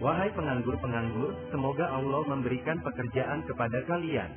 Wahai 0.01 0.33
penganggur-penganggur, 0.33 1.53
semoga 1.53 1.85
Allah 1.93 2.25
memberikan 2.25 2.81
pekerjaan 2.81 3.45
kepada 3.45 3.85
kalian. 3.85 4.33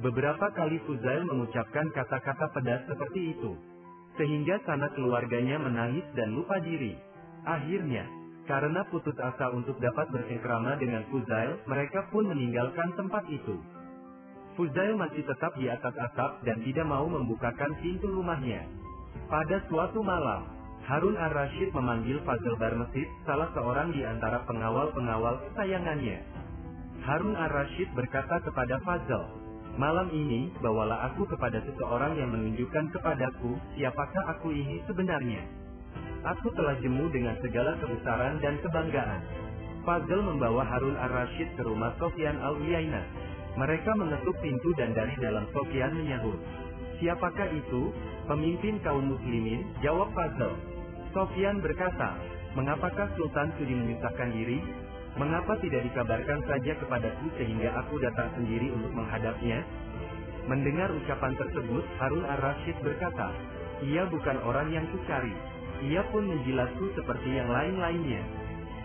Beberapa 0.00 0.48
kali 0.56 0.80
Fuzail 0.88 1.28
mengucapkan 1.28 1.92
kata-kata 1.92 2.48
pedas 2.56 2.82
seperti 2.88 3.36
itu. 3.36 3.52
Sehingga 4.16 4.58
sanak 4.64 4.96
keluarganya 4.96 5.60
menangis 5.60 6.04
dan 6.16 6.32
lupa 6.32 6.58
diri. 6.64 6.96
Akhirnya, 7.44 8.08
karena 8.50 8.82
putus 8.90 9.14
asa 9.22 9.54
untuk 9.54 9.78
dapat 9.78 10.10
bersengkrama 10.10 10.74
dengan 10.82 11.06
Fuzail, 11.08 11.62
mereka 11.70 12.10
pun 12.10 12.26
meninggalkan 12.26 12.90
tempat 12.98 13.22
itu. 13.30 13.54
Fuzail 14.58 14.98
masih 14.98 15.24
tetap 15.24 15.54
di 15.56 15.70
atas 15.70 15.94
atap 15.96 16.42
dan 16.44 16.60
tidak 16.60 16.84
mau 16.84 17.06
membukakan 17.08 17.72
pintu 17.80 18.10
rumahnya. 18.10 18.66
Pada 19.30 19.62
suatu 19.70 20.04
malam, 20.04 20.44
Harun 20.82 21.14
ar-Rashid 21.14 21.70
memanggil 21.70 22.18
Fazl 22.26 22.58
Barmesid, 22.58 23.06
salah 23.22 23.48
seorang 23.54 23.94
di 23.94 24.02
antara 24.02 24.42
pengawal-pengawal 24.44 25.40
kesayangannya. 25.48 26.18
Harun 27.06 27.38
ar-Rashid 27.38 27.88
berkata 27.94 28.42
kepada 28.42 28.82
Fazl, 28.82 29.22
Malam 29.80 30.12
ini, 30.12 30.52
bawalah 30.60 31.08
aku 31.08 31.24
kepada 31.32 31.64
seseorang 31.64 32.20
yang 32.20 32.28
menunjukkan 32.28 32.92
kepadaku, 32.92 33.56
siapakah 33.72 34.36
aku 34.36 34.52
ini 34.52 34.84
sebenarnya. 34.84 35.61
Aku 36.22 36.54
telah 36.54 36.78
jemu 36.78 37.10
dengan 37.10 37.34
segala 37.42 37.74
kebesaran 37.82 38.38
dan 38.38 38.54
kebanggaan. 38.62 39.22
Fazl 39.82 40.22
membawa 40.22 40.62
Harun 40.62 40.94
ar-Rashid 40.94 41.58
ke 41.58 41.62
rumah 41.66 41.90
Sofyan 41.98 42.38
al-Uyainah. 42.38 43.02
Mereka 43.58 43.90
mengetuk 43.98 44.38
pintu 44.38 44.70
dan 44.78 44.94
dari 44.94 45.18
dalam 45.18 45.50
Sofyan 45.50 45.98
menyahut. 45.98 46.38
Siapakah 47.02 47.50
itu? 47.50 47.90
Pemimpin 48.30 48.78
kaum 48.86 49.02
muslimin, 49.10 49.66
jawab 49.82 50.14
Fazl. 50.14 50.54
Sofyan 51.10 51.58
berkata, 51.58 52.14
mengapakah 52.54 53.10
Sultan 53.18 53.50
sudi 53.58 53.74
menyusahkan 53.74 54.30
diri? 54.30 54.62
Mengapa 55.18 55.58
tidak 55.58 55.82
dikabarkan 55.90 56.38
saja 56.46 56.72
kepadaku 56.78 57.26
sehingga 57.34 57.74
aku 57.82 57.98
datang 57.98 58.30
sendiri 58.38 58.70
untuk 58.70 58.94
menghadapnya? 58.94 59.66
Mendengar 60.46 60.94
ucapan 60.94 61.34
tersebut, 61.34 61.82
Harun 61.98 62.22
ar-Rashid 62.30 62.78
berkata, 62.86 63.34
ia 63.82 64.06
bukan 64.06 64.38
orang 64.46 64.70
yang 64.70 64.86
kucari. 64.94 65.34
Ia 65.82 66.02
pun 66.14 66.30
menjilatku 66.30 66.94
seperti 66.94 67.28
yang 67.34 67.50
lain-lainnya. 67.50 68.22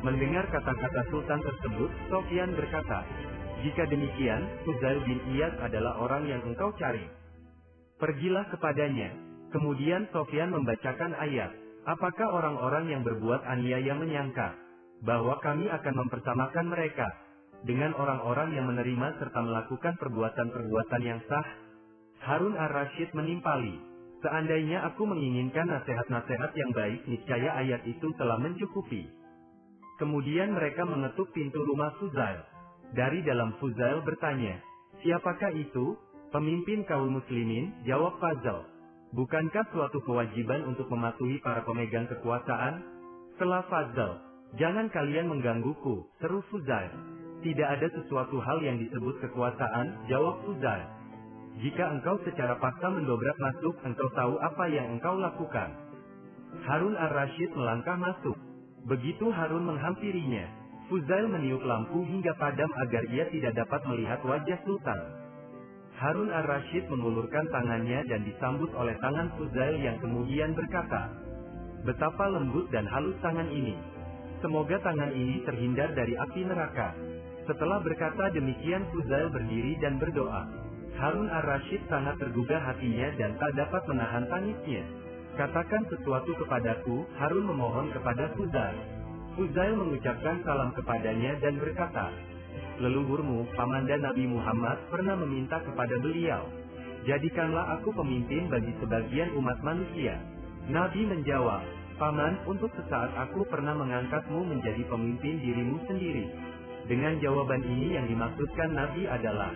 Mendengar 0.02 0.50
kata-kata 0.50 1.10
Sultan 1.10 1.42
tersebut, 1.42 1.90
Sofyan 2.10 2.54
berkata, 2.54 3.06
jika 3.66 3.90
demikian, 3.90 4.46
Fuzail 4.62 5.02
bin 5.10 5.18
Iyad 5.34 5.58
adalah 5.62 5.98
orang 5.98 6.30
yang 6.30 6.42
engkau 6.46 6.70
cari. 6.78 7.06
Pergilah 7.98 8.46
kepadanya. 8.54 9.10
Kemudian 9.50 10.06
Sofyan 10.14 10.54
membacakan 10.54 11.18
ayat. 11.18 11.50
Apakah 11.88 12.30
orang-orang 12.30 12.92
yang 12.92 13.02
berbuat 13.02 13.48
aniaya 13.48 13.96
menyangka 13.96 14.54
bahwa 15.02 15.40
kami 15.40 15.72
akan 15.72 15.96
mempersamakan 16.06 16.68
mereka 16.68 17.08
dengan 17.64 17.96
orang-orang 17.96 18.54
yang 18.54 18.68
menerima 18.70 19.18
serta 19.18 19.40
melakukan 19.40 19.96
perbuatan-perbuatan 19.98 21.02
yang 21.02 21.24
sah? 21.26 21.48
Harun 22.28 22.60
ar-Rashid 22.60 23.16
menimpali. 23.16 23.97
Seandainya 24.28 24.84
aku 24.84 25.08
menginginkan 25.08 25.72
nasihat-nasihat 25.72 26.52
yang 26.52 26.72
baik, 26.76 27.00
niscaya 27.08 27.64
ayat 27.64 27.80
itu 27.88 28.12
telah 28.20 28.36
mencukupi. 28.36 29.08
Kemudian 30.04 30.52
mereka 30.52 30.84
mengetuk 30.84 31.32
pintu 31.32 31.64
rumah 31.64 31.96
Fuzail. 31.96 32.44
Dari 32.92 33.24
dalam 33.24 33.56
Fuzail 33.56 34.04
bertanya, 34.04 34.60
siapakah 35.00 35.56
itu? 35.56 35.96
Pemimpin 36.36 36.84
kaum 36.84 37.08
muslimin, 37.08 37.72
jawab 37.88 38.20
Fazal. 38.20 38.68
Bukankah 39.16 39.64
suatu 39.72 40.04
kewajiban 40.04 40.68
untuk 40.68 40.92
mematuhi 40.92 41.40
para 41.40 41.64
pemegang 41.64 42.12
kekuasaan? 42.12 42.84
Setelah 43.32 43.64
Fazal, 43.72 44.12
jangan 44.60 44.92
kalian 44.92 45.32
menggangguku, 45.32 46.04
seru 46.20 46.44
Fuzail. 46.52 46.92
Tidak 47.48 47.64
ada 47.80 47.88
sesuatu 47.96 48.44
hal 48.44 48.60
yang 48.60 48.76
disebut 48.76 49.24
kekuasaan, 49.24 50.12
jawab 50.12 50.44
Fuzail. 50.44 50.97
Jika 51.58 51.90
engkau 51.90 52.22
secara 52.22 52.62
paksa 52.62 52.86
mendobrak 52.94 53.34
masuk, 53.42 53.74
engkau 53.82 54.10
tahu 54.14 54.38
apa 54.38 54.70
yang 54.70 54.94
engkau 54.94 55.18
lakukan. 55.18 55.74
Harun 56.70 56.94
ar-Rashid 56.94 57.50
melangkah 57.58 57.98
masuk. 57.98 58.38
Begitu 58.86 59.34
Harun 59.34 59.66
menghampirinya, 59.66 60.46
Fuzail 60.88 61.26
meniup 61.28 61.66
lampu 61.66 62.06
hingga 62.06 62.38
padam 62.38 62.70
agar 62.88 63.04
ia 63.10 63.26
tidak 63.34 63.58
dapat 63.58 63.82
melihat 63.90 64.22
wajah 64.22 64.60
Sultan. 64.64 65.02
Harun 65.98 66.30
ar-Rashid 66.30 66.86
mengulurkan 66.94 67.50
tangannya 67.50 68.06
dan 68.06 68.22
disambut 68.22 68.70
oleh 68.78 68.94
tangan 69.02 69.34
Fuzail 69.36 69.82
yang 69.82 69.98
kemudian 69.98 70.54
berkata, 70.54 71.10
Betapa 71.82 72.30
lembut 72.30 72.70
dan 72.70 72.86
halus 72.86 73.18
tangan 73.26 73.50
ini. 73.50 73.74
Semoga 74.46 74.78
tangan 74.86 75.10
ini 75.10 75.42
terhindar 75.42 75.98
dari 75.98 76.14
api 76.14 76.46
neraka. 76.46 76.94
Setelah 77.50 77.82
berkata 77.82 78.30
demikian 78.30 78.86
Fuzail 78.94 79.34
berdiri 79.34 79.74
dan 79.82 79.98
berdoa. 79.98 80.67
Harun 80.98 81.30
ar-Rashid 81.30 81.86
sangat 81.88 82.18
tergugah 82.18 82.58
hatinya 82.58 83.14
dan 83.22 83.38
tak 83.38 83.54
dapat 83.54 83.82
menahan 83.86 84.26
tangisnya. 84.28 84.82
Katakan 85.38 85.86
sesuatu 85.94 86.34
kepadaku, 86.42 87.06
Harun 87.22 87.46
memohon 87.46 87.94
kepada 87.94 88.34
Fuzail. 88.34 88.78
Fuzail 89.38 89.78
mengucapkan 89.78 90.42
salam 90.42 90.74
kepadanya 90.74 91.38
dan 91.38 91.62
berkata, 91.62 92.10
Leluhurmu, 92.82 93.46
Pamanda 93.54 94.02
Nabi 94.02 94.26
Muhammad, 94.26 94.82
pernah 94.90 95.14
meminta 95.14 95.62
kepada 95.62 96.02
beliau, 96.02 96.50
Jadikanlah 97.08 97.80
aku 97.80 97.96
pemimpin 97.96 98.52
bagi 98.52 98.76
sebagian 98.84 99.32
umat 99.40 99.64
manusia. 99.64 100.20
Nabi 100.68 101.08
menjawab, 101.08 101.64
Paman, 101.96 102.44
untuk 102.44 102.68
sesaat 102.76 103.16
aku 103.16 103.48
pernah 103.48 103.72
mengangkatmu 103.80 104.44
menjadi 104.44 104.84
pemimpin 104.92 105.40
dirimu 105.40 105.80
sendiri. 105.88 106.28
Dengan 106.90 107.16
jawaban 107.24 107.64
ini 107.64 107.96
yang 107.96 108.12
dimaksudkan 108.12 108.76
Nabi 108.76 109.08
adalah, 109.08 109.56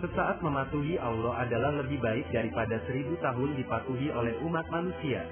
Sesaat 0.00 0.40
mematuhi 0.40 0.96
Allah 0.96 1.44
adalah 1.44 1.76
lebih 1.84 2.00
baik 2.00 2.32
daripada 2.32 2.80
seribu 2.88 3.20
tahun 3.20 3.52
dipatuhi 3.60 4.08
oleh 4.16 4.32
umat 4.48 4.64
manusia. 4.72 5.28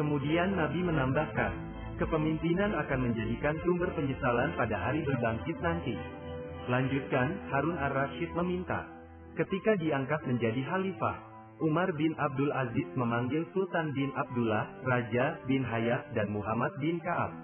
Kemudian 0.00 0.56
Nabi 0.56 0.80
menambahkan, 0.80 1.52
kepemimpinan 2.00 2.72
akan 2.80 3.12
menjadikan 3.12 3.52
sumber 3.60 3.92
penyesalan 3.92 4.56
pada 4.56 4.80
hari 4.80 5.04
berbangkit 5.04 5.60
nanti. 5.60 6.00
Lanjutkan, 6.64 7.28
Harun 7.52 7.76
ar-Rashid 7.76 8.32
meminta, 8.32 8.88
ketika 9.36 9.76
diangkat 9.76 10.24
menjadi 10.24 10.64
khalifah, 10.64 11.16
Umar 11.60 11.92
bin 11.92 12.16
Abdul 12.16 12.56
Aziz 12.56 12.88
memanggil 12.96 13.44
Sultan 13.52 13.92
bin 13.92 14.16
Abdullah, 14.16 14.64
Raja 14.80 15.44
bin 15.44 15.60
Hayat 15.60 16.08
dan 16.16 16.32
Muhammad 16.32 16.72
bin 16.80 17.04
Ka'ab. 17.04 17.36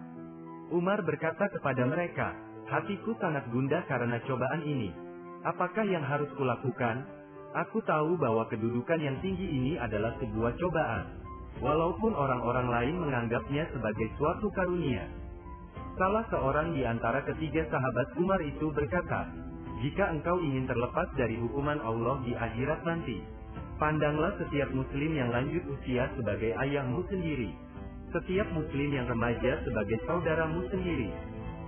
Umar 0.73 1.05
berkata 1.05 1.53
kepada 1.53 1.85
mereka, 1.85 2.33
Hatiku 2.65 3.13
sangat 3.21 3.45
gundah 3.53 3.85
karena 3.91 4.17
cobaan 4.25 4.65
ini. 4.65 5.10
Apakah 5.41 5.89
yang 5.89 6.05
harus 6.05 6.29
kulakukan? 6.37 7.01
Aku 7.57 7.81
tahu 7.89 8.21
bahwa 8.21 8.45
kedudukan 8.53 9.01
yang 9.01 9.17
tinggi 9.25 9.49
ini 9.49 9.73
adalah 9.81 10.13
sebuah 10.21 10.53
cobaan. 10.61 11.17
Walaupun 11.65 12.13
orang-orang 12.13 12.69
lain 12.69 12.97
menganggapnya 13.01 13.65
sebagai 13.73 14.13
suatu 14.21 14.53
karunia. 14.53 15.09
Salah 15.97 16.29
seorang 16.29 16.77
di 16.77 16.85
antara 16.85 17.25
ketiga 17.25 17.65
sahabat 17.73 18.13
Umar 18.21 18.45
itu 18.45 18.69
berkata, 18.69 19.33
Jika 19.81 20.13
engkau 20.13 20.37
ingin 20.45 20.69
terlepas 20.69 21.09
dari 21.17 21.41
hukuman 21.41 21.81
Allah 21.89 22.21
di 22.21 22.37
akhirat 22.37 22.85
nanti, 22.85 23.25
pandanglah 23.81 24.37
setiap 24.37 24.69
muslim 24.77 25.17
yang 25.17 25.33
lanjut 25.33 25.65
usia 25.73 26.05
sebagai 26.21 26.53
ayahmu 26.53 27.01
sendiri. 27.09 27.57
Setiap 28.13 28.45
muslim 28.53 28.93
yang 28.93 29.09
remaja 29.09 29.57
sebagai 29.65 30.05
saudaramu 30.05 30.69
sendiri. 30.69 31.09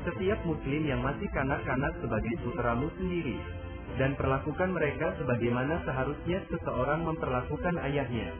Setiap 0.05 0.45
muslim 0.45 0.83
yang 0.85 1.01
masih 1.01 1.29
kanak-kanak 1.33 1.97
sebagai 2.05 2.37
putramu 2.45 2.93
sendiri. 3.01 3.62
Dan 4.01 4.17
perlakukan 4.17 4.73
mereka 4.73 5.13
sebagaimana 5.21 5.85
seharusnya 5.85 6.41
seseorang 6.49 7.05
memperlakukan 7.05 7.77
ayahnya, 7.85 8.33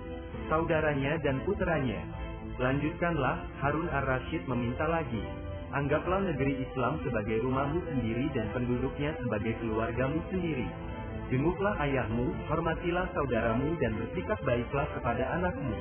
saudaranya 0.49 1.21
dan 1.21 1.45
putranya. 1.45 2.01
Lanjutkanlah, 2.57 3.37
Harun 3.61 3.89
ar-Rashid 3.93 4.45
meminta 4.49 4.89
lagi. 4.89 5.21
Anggaplah 5.73 6.21
negeri 6.21 6.69
Islam 6.69 7.01
sebagai 7.01 7.41
rumahmu 7.41 7.81
sendiri 7.89 8.29
dan 8.37 8.49
penduduknya 8.53 9.17
sebagai 9.25 9.57
keluargamu 9.61 10.21
sendiri. 10.29 10.69
Jenguklah 11.33 11.73
ayahmu, 11.81 12.29
hormatilah 12.45 13.09
saudaramu 13.17 13.73
dan 13.81 13.97
bersikap 13.97 14.37
baiklah 14.45 14.85
kepada 14.93 15.25
anakmu. 15.41 15.73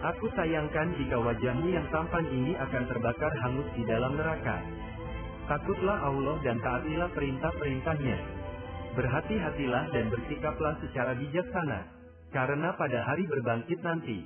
Aku 0.00 0.32
sayangkan 0.32 0.96
jika 0.96 1.16
wajahmu 1.20 1.72
yang 1.72 1.84
tampan 1.92 2.24
ini 2.28 2.56
akan 2.56 2.88
terbakar 2.88 3.32
hangus 3.40 3.68
di 3.76 3.84
dalam 3.84 4.16
neraka. 4.16 4.64
Takutlah 5.44 6.08
Allah 6.08 6.40
dan 6.40 6.56
taatilah 6.64 7.12
perintah-perintahnya. 7.12 8.43
Berhati-hatilah 8.94 9.90
dan 9.90 10.06
bersikaplah 10.06 10.78
secara 10.78 11.18
bijaksana. 11.18 11.80
Karena 12.30 12.74
pada 12.78 13.02
hari 13.02 13.26
berbangkit 13.26 13.82
nanti, 13.82 14.22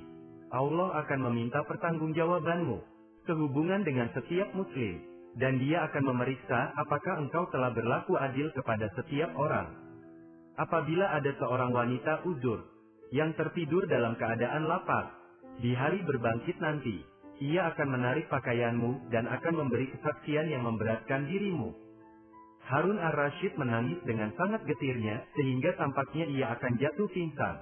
Allah 0.49 1.05
akan 1.05 1.29
meminta 1.29 1.61
pertanggungjawabanmu, 1.65 2.77
sehubungan 3.25 3.81
dengan 3.85 4.09
setiap 4.13 4.49
muslim, 4.53 5.01
dan 5.37 5.61
dia 5.61 5.85
akan 5.89 6.13
memeriksa 6.13 6.73
apakah 6.77 7.21
engkau 7.21 7.49
telah 7.53 7.69
berlaku 7.73 8.17
adil 8.17 8.49
kepada 8.53 8.89
setiap 8.97 9.33
orang. 9.37 9.73
Apabila 10.57 11.17
ada 11.17 11.33
seorang 11.37 11.73
wanita 11.73 12.25
uzur, 12.25 12.65
yang 13.09 13.33
tertidur 13.37 13.89
dalam 13.89 14.17
keadaan 14.17 14.69
lapar, 14.69 15.17
di 15.61 15.73
hari 15.73 16.01
berbangkit 16.05 16.61
nanti, 16.61 17.01
ia 17.41 17.73
akan 17.73 17.87
menarik 17.89 18.29
pakaianmu 18.29 19.09
dan 19.09 19.25
akan 19.25 19.65
memberi 19.65 19.89
kesaksian 19.97 20.51
yang 20.51 20.61
memberatkan 20.67 21.25
dirimu. 21.25 21.88
Harun 22.69 23.01
ar-Rashid 23.01 23.57
menangis 23.57 23.97
dengan 24.05 24.29
sangat 24.37 24.61
getirnya, 24.69 25.25
sehingga 25.33 25.73
tampaknya 25.81 26.29
ia 26.29 26.53
akan 26.53 26.77
jatuh 26.77 27.09
pingsan. 27.09 27.57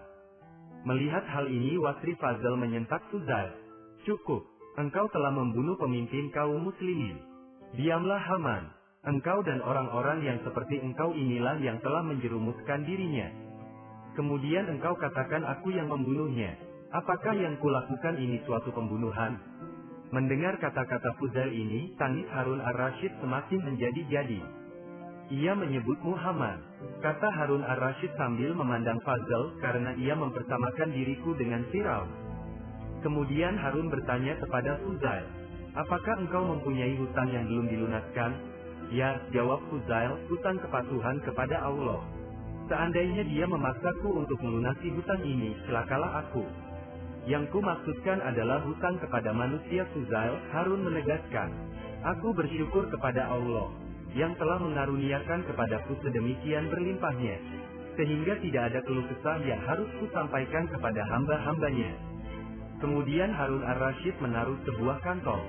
Melihat 0.83 1.23
hal 1.31 1.47
ini 1.47 1.79
Wasri 1.79 2.11
Fazal 2.19 2.59
menyentak 2.59 2.99
Suzal. 3.07 3.55
Cukup, 4.03 4.43
engkau 4.75 5.07
telah 5.15 5.31
membunuh 5.31 5.79
pemimpin 5.79 6.27
kaum 6.35 6.59
muslimin. 6.59 7.23
Diamlah 7.79 8.19
Haman, 8.19 8.67
engkau 9.07 9.39
dan 9.47 9.63
orang-orang 9.63 10.27
yang 10.27 10.43
seperti 10.43 10.83
engkau 10.83 11.15
inilah 11.15 11.55
yang 11.63 11.79
telah 11.79 12.03
menjerumuskan 12.03 12.83
dirinya. 12.83 13.31
Kemudian 14.19 14.67
engkau 14.67 14.91
katakan 14.99 15.47
aku 15.47 15.71
yang 15.71 15.87
membunuhnya. 15.87 16.59
Apakah 16.91 17.31
yang 17.31 17.55
kulakukan 17.63 18.19
ini 18.19 18.43
suatu 18.43 18.75
pembunuhan? 18.75 19.39
Mendengar 20.11 20.59
kata-kata 20.59 21.15
Fuzail 21.19 21.51
ini, 21.51 21.95
tangis 21.95 22.27
Harun 22.31 22.59
ar-Rashid 22.63 23.11
semakin 23.19 23.59
menjadi-jadi. 23.71 24.56
Ia 25.27 25.51
menyebut 25.59 25.99
Muhammad. 26.07 26.63
Kata 27.03 27.27
Harun 27.35 27.59
ar-Rashid 27.59 28.15
sambil 28.15 28.55
memandang 28.55 28.95
Fazal 29.03 29.59
karena 29.59 29.91
ia 29.99 30.15
mempersamakan 30.15 30.95
diriku 30.95 31.35
dengan 31.35 31.67
Firaun. 31.67 32.07
Kemudian 33.03 33.59
Harun 33.59 33.91
bertanya 33.91 34.39
kepada 34.39 34.79
Fuzail, 34.79 35.27
Apakah 35.77 36.17
engkau 36.17 36.41
mempunyai 36.41 36.95
hutang 36.97 37.29
yang 37.29 37.45
belum 37.45 37.67
dilunaskan? 37.69 38.31
Ya, 38.89 39.19
jawab 39.35 39.61
Fuzail, 39.67 40.15
hutang 40.31 40.63
kepatuhan 40.63 41.19
kepada 41.21 41.59
Allah. 41.59 42.01
Seandainya 42.71 43.27
dia 43.27 43.45
memaksaku 43.51 44.09
untuk 44.09 44.39
melunasi 44.39 44.95
hutang 44.95 45.21
ini, 45.27 45.53
celakalah 45.67 46.23
aku. 46.23 46.47
Yang 47.27 47.51
ku 47.51 47.59
maksudkan 47.59 48.23
adalah 48.23 48.63
hutang 48.63 48.95
kepada 48.97 49.35
manusia 49.35 49.83
Fuzail, 49.91 50.39
Harun 50.55 50.87
menegaskan. 50.87 51.51
Aku 52.15 52.31
bersyukur 52.31 52.87
kepada 52.87 53.27
Allah, 53.27 53.69
yang 54.15 54.31
telah 54.39 54.61
mengaruniakan 54.61 55.43
kepadaku 55.47 55.97
sedemikian 56.05 56.71
berlimpahnya. 56.71 57.35
Sehingga 57.97 58.37
tidak 58.39 58.63
ada 58.71 58.79
keluh 58.85 59.03
kesah 59.09 59.41
yang 59.43 59.59
harus 59.65 59.89
kusampaikan 59.97 60.69
kepada 60.69 61.01
hamba-hambanya. 61.09 61.91
Kemudian 62.77 63.33
Harun 63.33 63.65
ar-Rashid 63.65 64.13
menaruh 64.21 64.61
sebuah 64.69 65.01
kantong, 65.01 65.41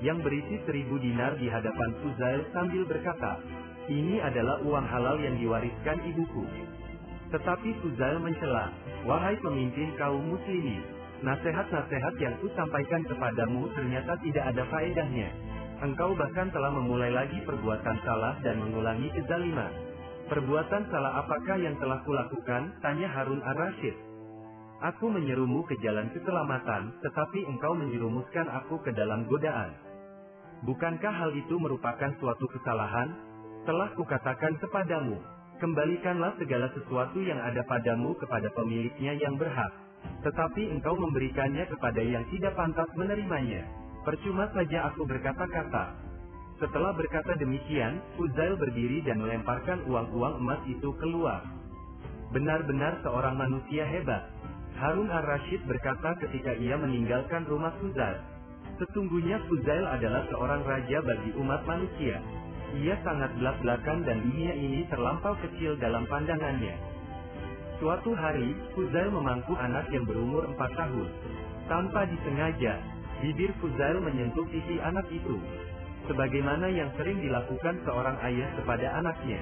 yang 0.00 0.24
berisi 0.24 0.56
seribu 0.64 0.96
dinar 0.96 1.36
di 1.36 1.52
hadapan 1.52 1.92
Fuzail 2.00 2.40
sambil 2.56 2.88
berkata, 2.88 3.36
ini 3.92 4.16
adalah 4.16 4.64
uang 4.64 4.86
halal 4.88 5.20
yang 5.20 5.36
diwariskan 5.36 6.00
ibuku. 6.08 6.44
Tetapi 7.36 7.68
Fuzail 7.84 8.16
mencela, 8.16 8.72
wahai 9.04 9.36
pemimpin 9.44 9.92
kaum 10.00 10.24
muslimin, 10.24 10.80
nasihat-nasihat 11.20 12.14
yang 12.16 12.34
kusampaikan 12.40 13.04
kepadamu 13.04 13.68
ternyata 13.76 14.16
tidak 14.24 14.44
ada 14.56 14.62
faedahnya. 14.72 15.28
Engkau 15.80 16.12
bahkan 16.12 16.52
telah 16.52 16.68
memulai 16.76 17.08
lagi 17.08 17.40
perbuatan 17.48 17.96
salah 18.04 18.36
dan 18.44 18.60
mengulangi 18.60 19.08
kezaliman. 19.16 19.72
Perbuatan 20.28 20.92
salah 20.92 21.24
apakah 21.24 21.56
yang 21.56 21.72
telah 21.80 22.04
kulakukan? 22.04 22.76
Tanya 22.84 23.08
Harun 23.08 23.40
ar-Rashid. 23.40 23.96
Aku 24.92 25.08
menyerumu 25.08 25.64
ke 25.64 25.80
jalan 25.80 26.12
keselamatan, 26.12 27.00
tetapi 27.00 27.48
engkau 27.48 27.72
menjerumuskan 27.72 28.44
aku 28.60 28.76
ke 28.84 28.92
dalam 28.92 29.24
godaan. 29.24 29.72
Bukankah 30.68 31.16
hal 31.16 31.32
itu 31.32 31.56
merupakan 31.56 32.12
suatu 32.20 32.44
kesalahan? 32.52 33.16
Telah 33.64 33.96
kukatakan 33.96 34.60
kepadamu, 34.60 35.16
kembalikanlah 35.64 36.36
segala 36.36 36.68
sesuatu 36.76 37.24
yang 37.24 37.40
ada 37.40 37.64
padamu 37.64 38.12
kepada 38.20 38.52
pemiliknya 38.52 39.16
yang 39.16 39.40
berhak. 39.40 39.72
Tetapi 40.28 40.76
engkau 40.76 40.92
memberikannya 41.00 41.64
kepada 41.72 42.04
yang 42.04 42.24
tidak 42.28 42.52
pantas 42.52 42.88
menerimanya. 43.00 43.79
Percuma 44.00 44.48
saja 44.56 44.88
aku 44.88 45.04
berkata-kata. 45.04 45.92
Setelah 46.56 46.92
berkata 46.96 47.36
demikian, 47.36 48.00
Uzail 48.16 48.56
berdiri 48.56 49.04
dan 49.04 49.20
melemparkan 49.20 49.84
uang-uang 49.88 50.40
emas 50.40 50.60
itu 50.68 50.92
keluar. 51.00 51.44
Benar-benar 52.32 53.00
seorang 53.04 53.36
manusia 53.36 53.84
hebat. 53.84 54.28
Harun 54.80 55.12
ar-Rashid 55.12 55.60
berkata 55.68 56.16
ketika 56.16 56.56
ia 56.56 56.80
meninggalkan 56.80 57.44
rumah 57.44 57.76
Uzail. 57.84 58.24
Sesungguhnya 58.80 59.36
Fuzail 59.44 59.84
adalah 59.84 60.24
seorang 60.32 60.64
raja 60.64 61.04
bagi 61.04 61.36
umat 61.36 61.60
manusia. 61.68 62.24
Ia 62.80 62.96
sangat 63.04 63.36
belak-belakan 63.36 64.08
dan 64.08 64.24
dunia 64.24 64.56
ini 64.56 64.88
terlampau 64.88 65.36
kecil 65.44 65.76
dalam 65.76 66.08
pandangannya. 66.08 66.72
Suatu 67.80 68.16
hari, 68.16 68.56
Fuzail 68.72 69.12
memangku 69.12 69.52
anak 69.60 69.92
yang 69.92 70.08
berumur 70.08 70.48
empat 70.48 70.72
tahun. 70.76 71.08
Tanpa 71.68 72.08
disengaja, 72.08 72.80
bibir 73.20 73.52
Fuzail 73.60 74.00
menyentuh 74.00 74.44
pipi 74.48 74.80
anak 74.80 75.06
itu. 75.12 75.36
Sebagaimana 76.08 76.66
yang 76.72 76.90
sering 76.96 77.20
dilakukan 77.20 77.78
seorang 77.84 78.16
ayah 78.24 78.48
kepada 78.56 78.86
anaknya. 78.98 79.40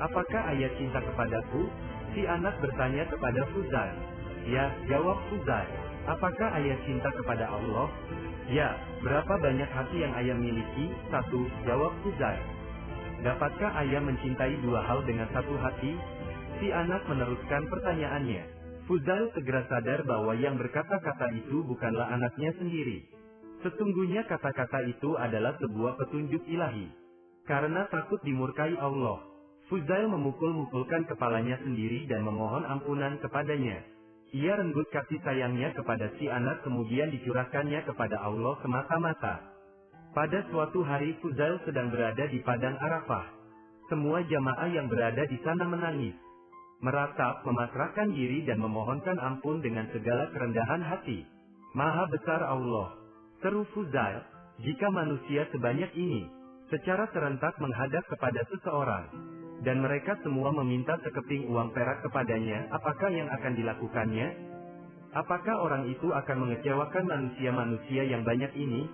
Apakah 0.00 0.42
ayah 0.54 0.70
cinta 0.78 1.02
kepadaku? 1.02 1.68
Si 2.14 2.24
anak 2.24 2.56
bertanya 2.62 3.04
kepada 3.10 3.42
Fuzail. 3.52 3.96
Ya, 4.46 4.70
jawab 4.86 5.18
Fuzail. 5.28 5.70
Apakah 6.06 6.48
ayah 6.62 6.78
cinta 6.86 7.10
kepada 7.10 7.50
Allah? 7.50 7.90
Ya, 8.46 8.78
berapa 9.02 9.34
banyak 9.42 9.66
hati 9.66 9.96
yang 10.06 10.14
ayah 10.14 10.38
miliki? 10.38 10.94
Satu, 11.10 11.50
jawab 11.66 11.90
Fuzail. 12.06 12.40
Dapatkah 13.26 13.74
ayah 13.82 13.98
mencintai 13.98 14.54
dua 14.62 14.86
hal 14.86 15.02
dengan 15.02 15.26
satu 15.34 15.58
hati? 15.58 15.98
Si 16.62 16.70
anak 16.70 17.02
meneruskan 17.10 17.66
pertanyaannya. 17.66 18.56
Fuzail 18.86 19.34
segera 19.34 19.66
sadar 19.66 20.06
bahwa 20.06 20.30
yang 20.38 20.54
berkata-kata 20.54 21.34
itu 21.34 21.66
bukanlah 21.66 22.06
anaknya 22.06 22.54
sendiri. 22.54 23.15
Sesungguhnya 23.66 24.22
kata-kata 24.30 24.86
itu 24.86 25.18
adalah 25.18 25.58
sebuah 25.58 25.98
petunjuk 25.98 26.46
ilahi. 26.46 26.86
Karena 27.50 27.90
takut 27.90 28.22
dimurkai 28.22 28.78
Allah, 28.78 29.26
Fuzail 29.66 30.06
memukul-mukulkan 30.06 31.10
kepalanya 31.10 31.58
sendiri 31.58 32.06
dan 32.06 32.22
memohon 32.22 32.62
ampunan 32.62 33.18
kepadanya. 33.18 33.82
Ia 34.30 34.54
renggut 34.54 34.86
kasih 34.94 35.18
sayangnya 35.26 35.74
kepada 35.74 36.14
si 36.14 36.30
anak 36.30 36.62
kemudian 36.62 37.10
dicurahkannya 37.10 37.82
kepada 37.90 38.22
Allah 38.22 38.54
semata-mata. 38.62 39.34
Pada 40.14 40.46
suatu 40.54 40.86
hari 40.86 41.18
Fuzail 41.18 41.58
sedang 41.66 41.90
berada 41.90 42.22
di 42.30 42.38
padang 42.46 42.78
Arafah. 42.78 43.34
Semua 43.90 44.22
jamaah 44.22 44.70
yang 44.70 44.86
berada 44.86 45.26
di 45.26 45.42
sana 45.42 45.66
menangis. 45.66 46.14
Meratap, 46.86 47.42
memasrahkan 47.42 48.14
diri 48.14 48.46
dan 48.46 48.62
memohonkan 48.62 49.18
ampun 49.18 49.58
dengan 49.58 49.90
segala 49.90 50.30
kerendahan 50.30 50.86
hati. 50.86 51.26
Maha 51.74 52.06
besar 52.14 52.46
Allah. 52.46 53.05
Seru 53.46 53.62
Fuzail, 53.70 54.26
jika 54.58 54.90
manusia 54.90 55.46
sebanyak 55.54 55.94
ini, 55.94 56.26
secara 56.66 57.06
serentak 57.14 57.54
menghadap 57.62 58.02
kepada 58.10 58.42
seseorang. 58.50 59.06
Dan 59.62 59.86
mereka 59.86 60.18
semua 60.26 60.50
meminta 60.50 60.98
sekeping 61.06 61.46
uang 61.54 61.70
perak 61.70 62.02
kepadanya, 62.02 62.66
apakah 62.74 63.06
yang 63.06 63.30
akan 63.30 63.54
dilakukannya? 63.54 64.28
Apakah 65.14 65.62
orang 65.62 65.86
itu 65.86 66.10
akan 66.10 66.42
mengecewakan 66.42 67.06
manusia-manusia 67.06 68.02
yang 68.10 68.26
banyak 68.26 68.50
ini? 68.58 68.90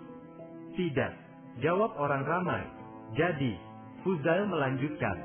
Tidak. 0.77 1.13
Jawab 1.65 1.97
orang 1.97 2.21
ramai. 2.29 2.61
Jadi, 3.17 3.57
Fuzail 4.05 4.53
melanjutkan. 4.53 5.17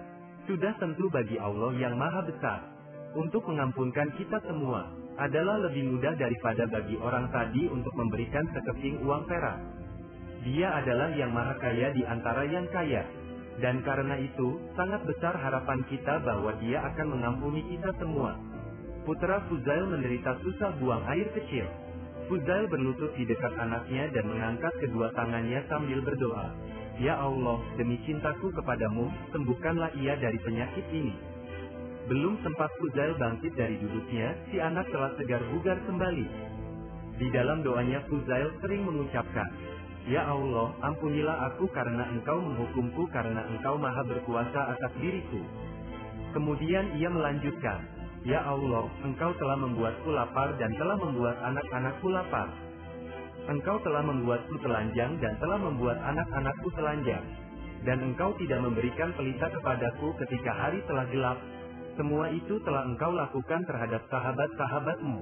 Sudah 0.48 0.72
tentu 0.80 1.12
bagi 1.12 1.36
Allah 1.36 1.76
yang 1.76 2.00
maha 2.00 2.24
besar. 2.24 2.64
Untuk 3.12 3.44
mengampunkan 3.44 4.08
kita 4.16 4.40
semua, 4.48 4.88
adalah 5.18 5.58
lebih 5.66 5.98
mudah 5.98 6.14
daripada 6.14 6.70
bagi 6.70 6.94
orang 7.02 7.30
tadi 7.34 7.66
untuk 7.70 7.94
memberikan 7.98 8.46
sekeping 8.54 9.02
uang 9.02 9.26
perak. 9.26 9.58
Dia 10.46 10.78
adalah 10.78 11.12
yang 11.18 11.34
maha 11.34 11.58
kaya 11.58 11.92
di 11.92 12.06
antara 12.06 12.46
yang 12.46 12.70
kaya. 12.70 13.04
Dan 13.58 13.82
karena 13.82 14.22
itu, 14.22 14.62
sangat 14.78 15.02
besar 15.10 15.34
harapan 15.34 15.82
kita 15.90 16.22
bahwa 16.22 16.54
dia 16.62 16.86
akan 16.94 17.18
mengampuni 17.18 17.66
kita 17.66 17.90
semua. 17.98 18.38
Putra 19.02 19.42
Fuzail 19.50 19.90
menderita 19.90 20.38
susah 20.46 20.78
buang 20.78 21.02
air 21.10 21.26
kecil. 21.34 21.66
Fuzail 22.30 22.70
berlutut 22.70 23.18
di 23.18 23.26
dekat 23.26 23.58
anaknya 23.58 24.14
dan 24.14 24.30
mengangkat 24.30 24.74
kedua 24.78 25.10
tangannya 25.18 25.66
sambil 25.66 26.06
berdoa. 26.06 26.54
Ya 27.02 27.18
Allah, 27.18 27.58
demi 27.78 27.98
cintaku 28.06 28.54
kepadamu, 28.54 29.10
sembuhkanlah 29.34 29.96
ia 29.98 30.18
dari 30.22 30.38
penyakit 30.42 30.86
ini. 30.94 31.37
Belum 32.08 32.40
sempat 32.40 32.72
Fuzail 32.80 33.20
bangkit 33.20 33.52
dari 33.60 33.76
duduknya, 33.84 34.32
si 34.48 34.64
anak 34.64 34.88
telah 34.96 35.12
segar 35.20 35.44
bugar 35.52 35.76
kembali. 35.84 36.28
Di 37.20 37.28
dalam 37.36 37.68
doanya 37.68 38.00
Fuzail 38.08 38.56
sering 38.64 38.88
mengucapkan, 38.88 39.52
Ya 40.08 40.24
Allah, 40.24 40.72
ampunilah 40.88 41.52
aku 41.52 41.68
karena 41.76 42.08
engkau 42.08 42.40
menghukumku 42.40 43.12
karena 43.12 43.44
engkau 43.52 43.76
maha 43.76 44.08
berkuasa 44.08 44.72
atas 44.72 44.94
diriku. 45.04 45.44
Kemudian 46.32 46.96
ia 46.96 47.12
melanjutkan, 47.12 47.84
Ya 48.24 48.40
Allah, 48.40 48.88
engkau 49.04 49.36
telah 49.36 49.60
membuatku 49.60 50.08
lapar 50.16 50.56
dan 50.56 50.72
telah 50.80 50.96
membuat 50.96 51.36
anak-anakku 51.44 52.08
lapar. 52.08 52.48
Engkau 53.52 53.84
telah 53.84 54.04
membuatku 54.04 54.56
telanjang 54.64 55.20
dan 55.20 55.36
telah 55.44 55.60
membuat 55.60 56.00
anak-anakku 56.08 56.72
telanjang. 56.76 57.24
Dan 57.84 58.00
engkau 58.00 58.32
tidak 58.40 58.64
memberikan 58.64 59.12
pelita 59.16 59.52
kepadaku 59.52 60.16
ketika 60.24 60.52
hari 60.56 60.80
telah 60.88 61.04
gelap. 61.12 61.40
Semua 61.98 62.30
itu 62.30 62.62
telah 62.62 62.86
engkau 62.86 63.10
lakukan 63.10 63.66
terhadap 63.66 64.06
sahabat-sahabatmu. 64.14 65.18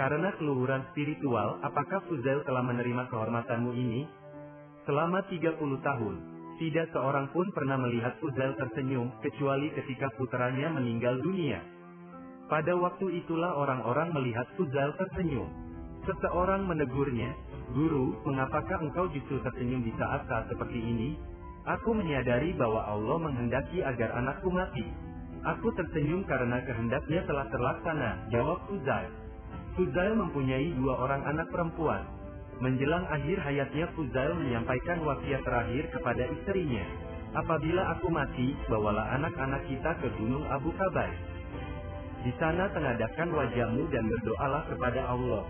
Karena 0.00 0.32
keluhuran 0.40 0.88
spiritual, 0.92 1.60
apakah 1.60 2.00
Fuzail 2.08 2.40
telah 2.48 2.64
menerima 2.64 3.08
kehormatanmu 3.12 3.72
ini? 3.76 4.08
Selama 4.88 5.24
30 5.28 5.60
tahun, 5.60 6.14
tidak 6.56 6.88
seorang 6.96 7.28
pun 7.36 7.44
pernah 7.52 7.76
melihat 7.76 8.16
Fuzail 8.16 8.56
tersenyum, 8.56 9.12
kecuali 9.20 9.68
ketika 9.76 10.08
putranya 10.16 10.72
meninggal 10.72 11.20
dunia. 11.20 11.60
Pada 12.48 12.72
waktu 12.80 13.24
itulah 13.24 13.52
orang-orang 13.52 14.16
melihat 14.16 14.48
Fuzail 14.56 14.96
tersenyum. 14.96 15.52
Seseorang 16.08 16.64
menegurnya, 16.64 17.36
Guru, 17.76 18.24
mengapakah 18.24 18.78
engkau 18.78 19.10
justru 19.12 19.42
tersenyum 19.44 19.84
di 19.84 19.92
saat-saat 19.98 20.48
seperti 20.48 20.78
ini? 20.78 21.18
Aku 21.66 21.92
menyadari 21.92 22.54
bahwa 22.54 22.86
Allah 22.86 23.18
menghendaki 23.20 23.82
agar 23.82 24.14
anakku 24.14 24.48
mati. 24.48 25.05
Aku 25.46 25.70
tersenyum 25.78 26.26
karena 26.26 26.58
kehendaknya 26.66 27.22
telah 27.22 27.46
terlaksana, 27.54 28.26
jawab 28.34 28.66
Fuzail. 28.66 29.14
Fuzail 29.78 30.18
mempunyai 30.18 30.74
dua 30.74 30.98
orang 30.98 31.22
anak 31.22 31.46
perempuan. 31.54 32.02
Menjelang 32.58 33.06
akhir 33.06 33.38
hayatnya 33.46 33.86
Fuzail 33.94 34.34
menyampaikan 34.34 35.06
wasiat 35.06 35.46
terakhir 35.46 35.86
kepada 35.94 36.26
istrinya. 36.34 36.82
Apabila 37.38 37.94
aku 37.94 38.10
mati, 38.10 38.58
bawalah 38.66 39.06
anak-anak 39.22 39.62
kita 39.70 39.94
ke 40.02 40.08
Gunung 40.18 40.42
Abu 40.50 40.74
Kabai. 40.74 41.14
Di 42.26 42.34
sana 42.42 42.66
tengadahkan 42.74 43.30
wajahmu 43.30 43.86
dan 43.94 44.02
berdoalah 44.10 44.66
kepada 44.66 45.06
Allah. 45.06 45.46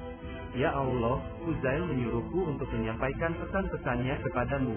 Ya 0.52 0.76
Allah, 0.76 1.24
Fuzail 1.40 1.88
menyuruhku 1.88 2.52
untuk 2.52 2.68
menyampaikan 2.68 3.32
pesan-pesannya 3.40 4.20
kepadamu. 4.28 4.76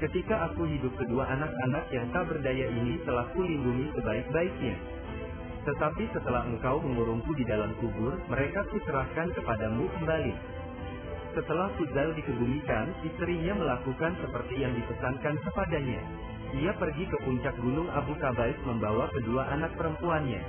Ketika 0.00 0.48
aku 0.48 0.64
hidup 0.64 0.96
kedua 0.96 1.28
anak-anak 1.28 1.92
yang 1.92 2.08
tak 2.08 2.24
berdaya 2.32 2.72
ini 2.72 2.96
telah 3.04 3.28
kulindungi 3.36 3.92
sebaik-baiknya. 3.92 4.76
Tetapi 5.68 6.08
setelah 6.16 6.48
engkau 6.48 6.80
mengurungku 6.80 7.36
di 7.36 7.44
dalam 7.44 7.76
kubur, 7.84 8.16
mereka 8.32 8.64
kuserahkan 8.72 9.28
kepadamu 9.36 9.84
kembali. 10.00 10.34
Setelah 11.36 11.68
Fuzail 11.76 12.16
dikebumikan, 12.16 12.96
istrinya 13.04 13.60
melakukan 13.60 14.16
seperti 14.24 14.64
yang 14.64 14.72
dipesankan 14.72 15.36
kepadanya. 15.44 16.00
Ia 16.56 16.72
pergi 16.80 17.04
ke 17.04 17.16
puncak 17.20 17.54
gunung 17.60 17.92
Abu 17.92 18.16
Kabais 18.16 18.56
membawa 18.64 19.04
kedua 19.12 19.52
anak 19.52 19.76
perempuannya. 19.76 20.40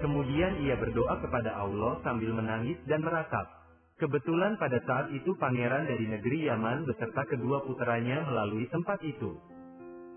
Kemudian 0.00 0.64
ia 0.64 0.80
berdoa 0.80 1.20
kepada 1.20 1.60
Allah 1.60 2.00
sambil 2.00 2.32
menangis 2.32 2.80
dan 2.88 3.04
meratap. 3.04 3.63
Kebetulan 3.94 4.58
pada 4.58 4.82
saat 4.82 5.14
itu 5.14 5.38
pangeran 5.38 5.86
dari 5.86 6.10
negeri 6.10 6.50
Yaman 6.50 6.82
beserta 6.82 7.22
kedua 7.30 7.62
putranya 7.62 8.26
melalui 8.26 8.66
tempat 8.66 8.98
itu. 9.06 9.38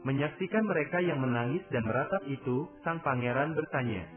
Menyaksikan 0.01 0.65
mereka 0.65 0.97
yang 0.97 1.21
menangis 1.21 1.61
dan 1.69 1.85
meratap 1.85 2.25
itu, 2.25 2.65
sang 2.81 2.97
pangeran 3.05 3.53
bertanya, 3.53 4.09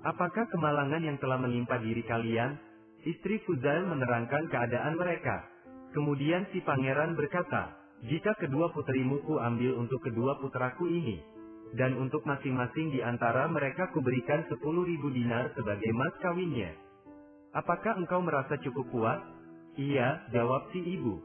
Apakah 0.00 0.48
kemalangan 0.48 1.00
yang 1.00 1.16
telah 1.20 1.36
menimpa 1.36 1.76
diri 1.80 2.00
kalian? 2.04 2.56
Istri 3.04 3.44
Fuzail 3.48 3.88
menerangkan 3.88 4.48
keadaan 4.48 4.96
mereka. 4.96 5.48
Kemudian 5.96 6.48
si 6.52 6.60
pangeran 6.60 7.16
berkata, 7.16 7.76
jika 8.04 8.36
kedua 8.36 8.72
putrimu 8.72 9.24
ku 9.24 9.36
ambil 9.40 9.80
untuk 9.80 10.00
kedua 10.04 10.40
putraku 10.40 10.88
ini, 10.88 11.20
dan 11.76 11.96
untuk 12.00 12.24
masing-masing 12.24 12.96
di 12.96 13.00
antara 13.04 13.44
mereka 13.48 13.92
kuberikan 13.92 14.44
sepuluh 14.48 14.88
ribu 14.88 15.12
dinar 15.12 15.52
sebagai 15.52 15.88
mas 15.92 16.12
kawinnya. 16.20 16.89
Apakah 17.50 17.98
engkau 17.98 18.22
merasa 18.22 18.54
cukup 18.62 18.86
kuat? 18.94 19.20
Iya, 19.74 20.30
jawab 20.30 20.70
si 20.70 20.78
ibu. 20.78 21.18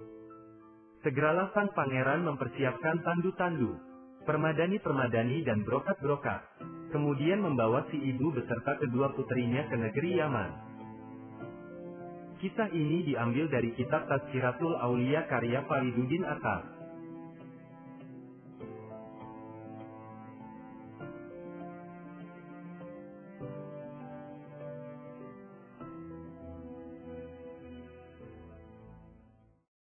Segeralah 1.06 1.54
sang 1.54 1.70
pangeran 1.78 2.26
mempersiapkan 2.26 3.06
tandu-tandu, 3.06 3.78
permadani-permadani 4.26 5.46
dan 5.46 5.62
brokat-brokat. 5.62 6.42
Kemudian 6.90 7.46
membawa 7.46 7.86
si 7.94 8.02
ibu 8.02 8.34
beserta 8.34 8.74
kedua 8.82 9.14
putrinya 9.14 9.70
ke 9.70 9.76
negeri 9.78 10.18
Yaman. 10.18 10.52
Kisah 12.42 12.74
ini 12.74 13.06
diambil 13.06 13.46
dari 13.46 13.78
kitab 13.78 14.10
Tazkiratul 14.10 14.82
Aulia 14.82 15.30
karya 15.30 15.62
Fariduddin 15.70 16.26
Atar. 16.26 16.75